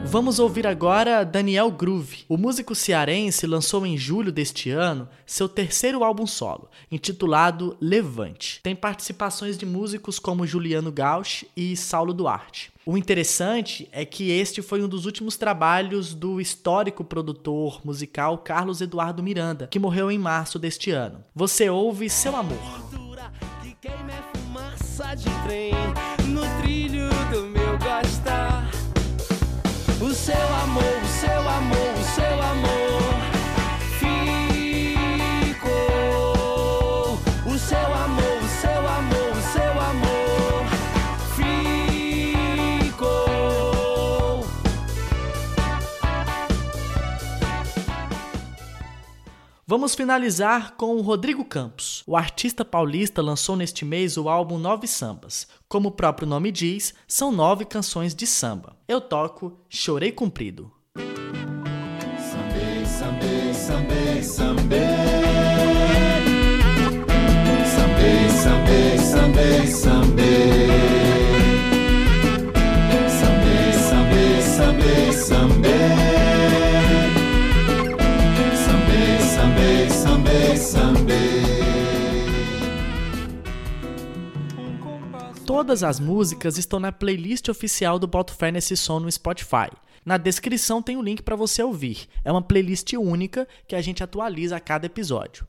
Vamos 0.06 0.38
ouvir 0.38 0.68
agora 0.68 1.24
Daniel 1.24 1.72
Groove. 1.72 2.26
O 2.30 2.38
músico 2.38 2.76
cearense 2.76 3.48
lançou 3.48 3.88
em 3.88 3.98
julho 3.98 4.32
deste 4.32 4.70
ano 4.70 5.10
seu 5.26 5.50
terceiro 5.50 6.04
álbum 6.04 6.28
solo, 6.28 6.70
intitulado 6.92 7.76
Levante. 7.82 8.60
Tem 8.62 8.76
participações 8.76 9.58
de 9.58 9.66
músicos 9.66 10.20
como 10.20 10.46
Juliano 10.46 10.92
Gauch 10.92 11.48
e 11.58 11.76
Saulo 11.76 12.14
Duarte. 12.14 12.72
O 12.86 12.96
interessante 12.98 13.90
é 13.92 14.06
que 14.06 14.30
este 14.30 14.62
foi 14.62 14.84
um 14.84 14.88
dos 14.88 15.08
últimos 15.08 15.38
trabalhos 15.38 16.14
do 16.14 16.40
histórico 16.40 17.04
produtor 17.04 17.82
musical 17.84 18.38
Carlos 18.38 18.80
Eduardo 18.80 19.24
Miranda, 19.24 19.68
que 19.72 19.80
morreu 19.80 20.12
em 20.12 20.20
março 20.20 20.60
deste 20.60 20.92
ano. 20.92 21.24
Você 21.34 21.68
ouve 21.68 22.08
Seu 22.10 22.36
Amor. 22.36 22.60
Dura 23.24 23.32
que 23.62 23.76
queima 23.80 24.12
é 24.12 24.38
fumaça 24.38 25.16
de 25.16 25.30
trem 25.46 25.72
no 26.28 26.42
trilho 26.62 27.10
do 27.32 27.44
meu 27.48 27.78
gostar. 27.78 28.70
O 30.02 30.14
seu 30.14 30.56
amor, 30.64 30.84
o 31.02 31.08
seu 31.08 31.50
amor, 31.50 31.94
o 32.00 32.04
seu 32.04 32.42
amor 32.42 32.63
Vamos 49.66 49.96
finalizar 49.96 50.76
com 50.76 50.98
o 50.98 51.02
Rodrigo 51.02 51.46
Campos. 51.46 52.04
O 52.06 52.18
artista 52.18 52.66
paulista 52.66 53.22
lançou 53.22 53.56
neste 53.56 53.86
mês 53.86 54.18
o 54.18 54.28
álbum 54.28 54.58
Nove 54.58 54.88
Sambas. 54.88 55.48
Como 55.70 55.88
o 55.88 55.92
próprio 55.92 56.28
nome 56.28 56.52
diz, 56.52 56.94
são 57.08 57.32
nove 57.32 57.64
canções 57.64 58.14
de 58.14 58.28
samba. 58.28 58.76
Eu 58.90 59.00
toco 59.00 59.58
Chorei 59.70 60.12
Cumprido. 60.12 60.70
Todas 85.56 85.84
as 85.84 86.00
músicas 86.00 86.58
estão 86.58 86.80
na 86.80 86.92
playlist 86.92 87.48
oficial 87.48 88.00
do 88.00 88.08
Boto 88.08 88.34
Fé 88.34 88.52
nesse 88.52 88.76
som 88.76 89.00
no 89.00 89.10
Spotify. 89.10 89.70
Na 90.04 90.18
descrição 90.18 90.82
tem 90.82 90.98
o 90.98 91.00
um 91.00 91.04
link 91.04 91.22
para 91.22 91.36
você 91.36 91.62
ouvir. 91.62 92.08
É 92.26 92.32
uma 92.32 92.42
playlist 92.42 92.92
única 92.94 93.48
que 93.68 93.76
a 93.76 93.82
gente 93.82 94.04
atualiza 94.04 94.58
a 94.58 94.60
cada 94.60 94.88
episódio. 94.88 95.48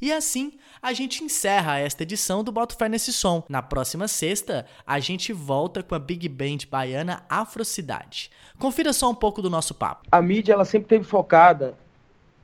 E 0.00 0.12
assim, 0.12 0.52
a 0.80 0.92
gente 0.92 1.24
encerra 1.24 1.80
esta 1.80 2.04
edição 2.04 2.44
do 2.44 2.52
Boto 2.52 2.76
Fé 2.76 2.88
nesse 2.88 3.12
som. 3.12 3.42
Na 3.48 3.60
próxima 3.60 4.06
sexta, 4.06 4.66
a 4.86 5.00
gente 5.00 5.32
volta 5.32 5.82
com 5.82 5.96
a 5.96 5.98
Big 5.98 6.28
Band 6.28 6.58
baiana 6.70 7.24
Afrocidade. 7.28 8.30
Confira 8.56 8.92
só 8.92 9.10
um 9.10 9.16
pouco 9.16 9.42
do 9.42 9.50
nosso 9.50 9.74
papo. 9.74 10.06
A 10.12 10.22
mídia 10.22 10.52
ela 10.52 10.64
sempre 10.64 10.86
teve 10.86 11.02
focada 11.02 11.76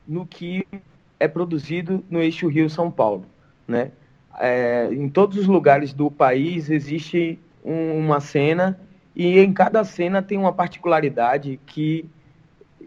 no 0.05 0.25
que 0.25 0.67
é 1.17 1.27
produzido 1.29 2.03
no 2.09 2.21
eixo 2.21 2.49
Rio-São 2.49 2.91
Paulo, 2.91 3.25
né? 3.65 3.93
É, 4.39 4.89
em 4.91 5.09
todos 5.09 5.37
os 5.37 5.47
lugares 5.47 5.93
do 5.93 6.11
país 6.11 6.69
existe 6.69 7.39
um, 7.63 7.97
uma 7.97 8.19
cena 8.19 8.79
e 9.15 9.39
em 9.39 9.51
cada 9.51 9.83
cena 9.83 10.21
tem 10.21 10.37
uma 10.37 10.53
particularidade 10.53 11.59
que 11.65 12.05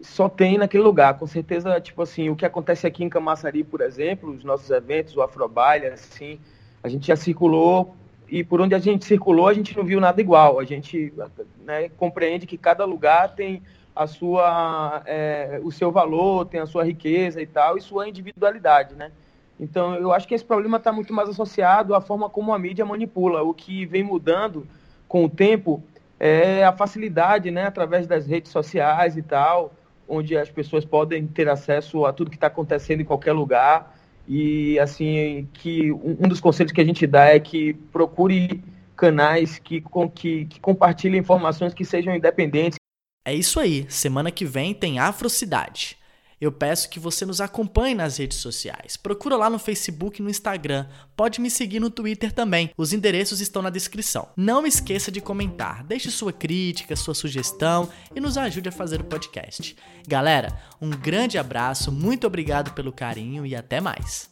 só 0.01 0.29
tem 0.29 0.57
naquele 0.57 0.83
lugar. 0.83 1.17
Com 1.17 1.27
certeza, 1.27 1.79
tipo 1.81 2.01
assim, 2.01 2.29
o 2.29 2.35
que 2.35 2.45
acontece 2.45 2.87
aqui 2.87 3.03
em 3.03 3.09
Camaçari, 3.09 3.63
por 3.63 3.81
exemplo, 3.81 4.31
os 4.31 4.43
nossos 4.43 4.69
eventos, 4.69 5.15
o 5.15 5.21
Afrobaile, 5.21 5.87
assim, 5.87 6.39
a 6.81 6.87
gente 6.87 7.07
já 7.07 7.15
circulou 7.15 7.95
e 8.31 8.45
por 8.45 8.61
onde 8.61 8.73
a 8.73 8.79
gente 8.79 9.03
circulou, 9.03 9.49
a 9.49 9.53
gente 9.53 9.75
não 9.75 9.83
viu 9.83 9.99
nada 9.99 10.21
igual. 10.21 10.57
A 10.57 10.63
gente 10.63 11.13
né, 11.65 11.89
compreende 11.89 12.47
que 12.47 12.57
cada 12.57 12.85
lugar 12.85 13.35
tem 13.35 13.61
a 13.93 14.07
sua, 14.07 15.03
é, 15.05 15.59
o 15.61 15.71
seu 15.71 15.91
valor, 15.91 16.45
tem 16.45 16.61
a 16.61 16.65
sua 16.65 16.85
riqueza 16.85 17.41
e 17.41 17.45
tal, 17.45 17.77
e 17.77 17.81
sua 17.81 18.07
individualidade, 18.07 18.95
né? 18.95 19.11
Então, 19.61 19.93
eu 19.93 20.11
acho 20.11 20.27
que 20.27 20.33
esse 20.33 20.43
problema 20.43 20.77
está 20.77 20.91
muito 20.91 21.13
mais 21.13 21.29
associado 21.29 21.93
à 21.93 22.01
forma 22.01 22.27
como 22.27 22.51
a 22.51 22.57
mídia 22.57 22.83
manipula. 22.83 23.43
O 23.43 23.53
que 23.53 23.85
vem 23.85 24.03
mudando 24.03 24.67
com 25.07 25.23
o 25.23 25.29
tempo 25.29 25.83
é 26.19 26.65
a 26.65 26.73
facilidade, 26.73 27.51
né, 27.51 27.67
através 27.67 28.07
das 28.07 28.25
redes 28.25 28.51
sociais 28.51 29.15
e 29.15 29.21
tal, 29.21 29.71
onde 30.07 30.35
as 30.35 30.49
pessoas 30.49 30.83
podem 30.83 31.27
ter 31.27 31.47
acesso 31.47 32.05
a 32.07 32.11
tudo 32.11 32.31
que 32.31 32.37
está 32.37 32.47
acontecendo 32.47 33.01
em 33.01 33.05
qualquer 33.05 33.33
lugar. 33.33 33.95
E 34.27 34.79
assim, 34.79 35.47
que 35.53 35.91
um 35.91 36.27
dos 36.27 36.39
conselhos 36.39 36.71
que 36.71 36.81
a 36.81 36.85
gente 36.85 37.05
dá 37.05 37.25
é 37.25 37.39
que 37.39 37.73
procure 37.91 38.63
canais 38.95 39.59
que, 39.59 39.83
que, 40.15 40.45
que 40.45 40.59
compartilhem 40.59 41.19
informações 41.19 41.71
que 41.71 41.85
sejam 41.85 42.15
independentes. 42.15 42.77
É 43.23 43.33
isso 43.33 43.59
aí. 43.59 43.85
Semana 43.89 44.31
que 44.31 44.45
vem 44.45 44.73
tem 44.73 44.97
Afrocidade 44.97 46.00
eu 46.41 46.51
peço 46.51 46.89
que 46.89 46.99
você 46.99 47.23
nos 47.23 47.39
acompanhe 47.39 47.93
nas 47.93 48.17
redes 48.17 48.39
sociais. 48.39 48.97
Procura 48.97 49.37
lá 49.37 49.47
no 49.47 49.59
Facebook 49.59 50.19
e 50.19 50.23
no 50.23 50.29
Instagram. 50.29 50.87
Pode 51.15 51.39
me 51.39 51.51
seguir 51.51 51.79
no 51.79 51.91
Twitter 51.91 52.31
também. 52.31 52.71
Os 52.75 52.91
endereços 52.91 53.39
estão 53.39 53.61
na 53.61 53.69
descrição. 53.69 54.29
Não 54.35 54.65
esqueça 54.65 55.11
de 55.11 55.21
comentar. 55.21 55.83
Deixe 55.83 56.09
sua 56.09 56.33
crítica, 56.33 56.95
sua 56.95 57.13
sugestão 57.13 57.87
e 58.15 58.19
nos 58.19 58.37
ajude 58.37 58.69
a 58.69 58.71
fazer 58.71 59.01
o 59.01 59.05
podcast. 59.05 59.75
Galera, 60.07 60.59
um 60.81 60.89
grande 60.89 61.37
abraço, 61.37 61.91
muito 61.91 62.25
obrigado 62.25 62.73
pelo 62.73 62.91
carinho 62.91 63.45
e 63.45 63.55
até 63.55 63.79
mais. 63.79 64.31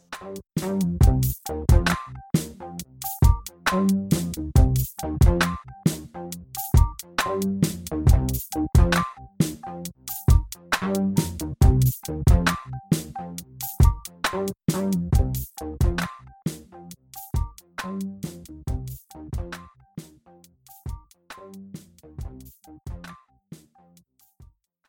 Thank 10.80 11.19
Thank 14.30 14.50
you. 14.70 15.99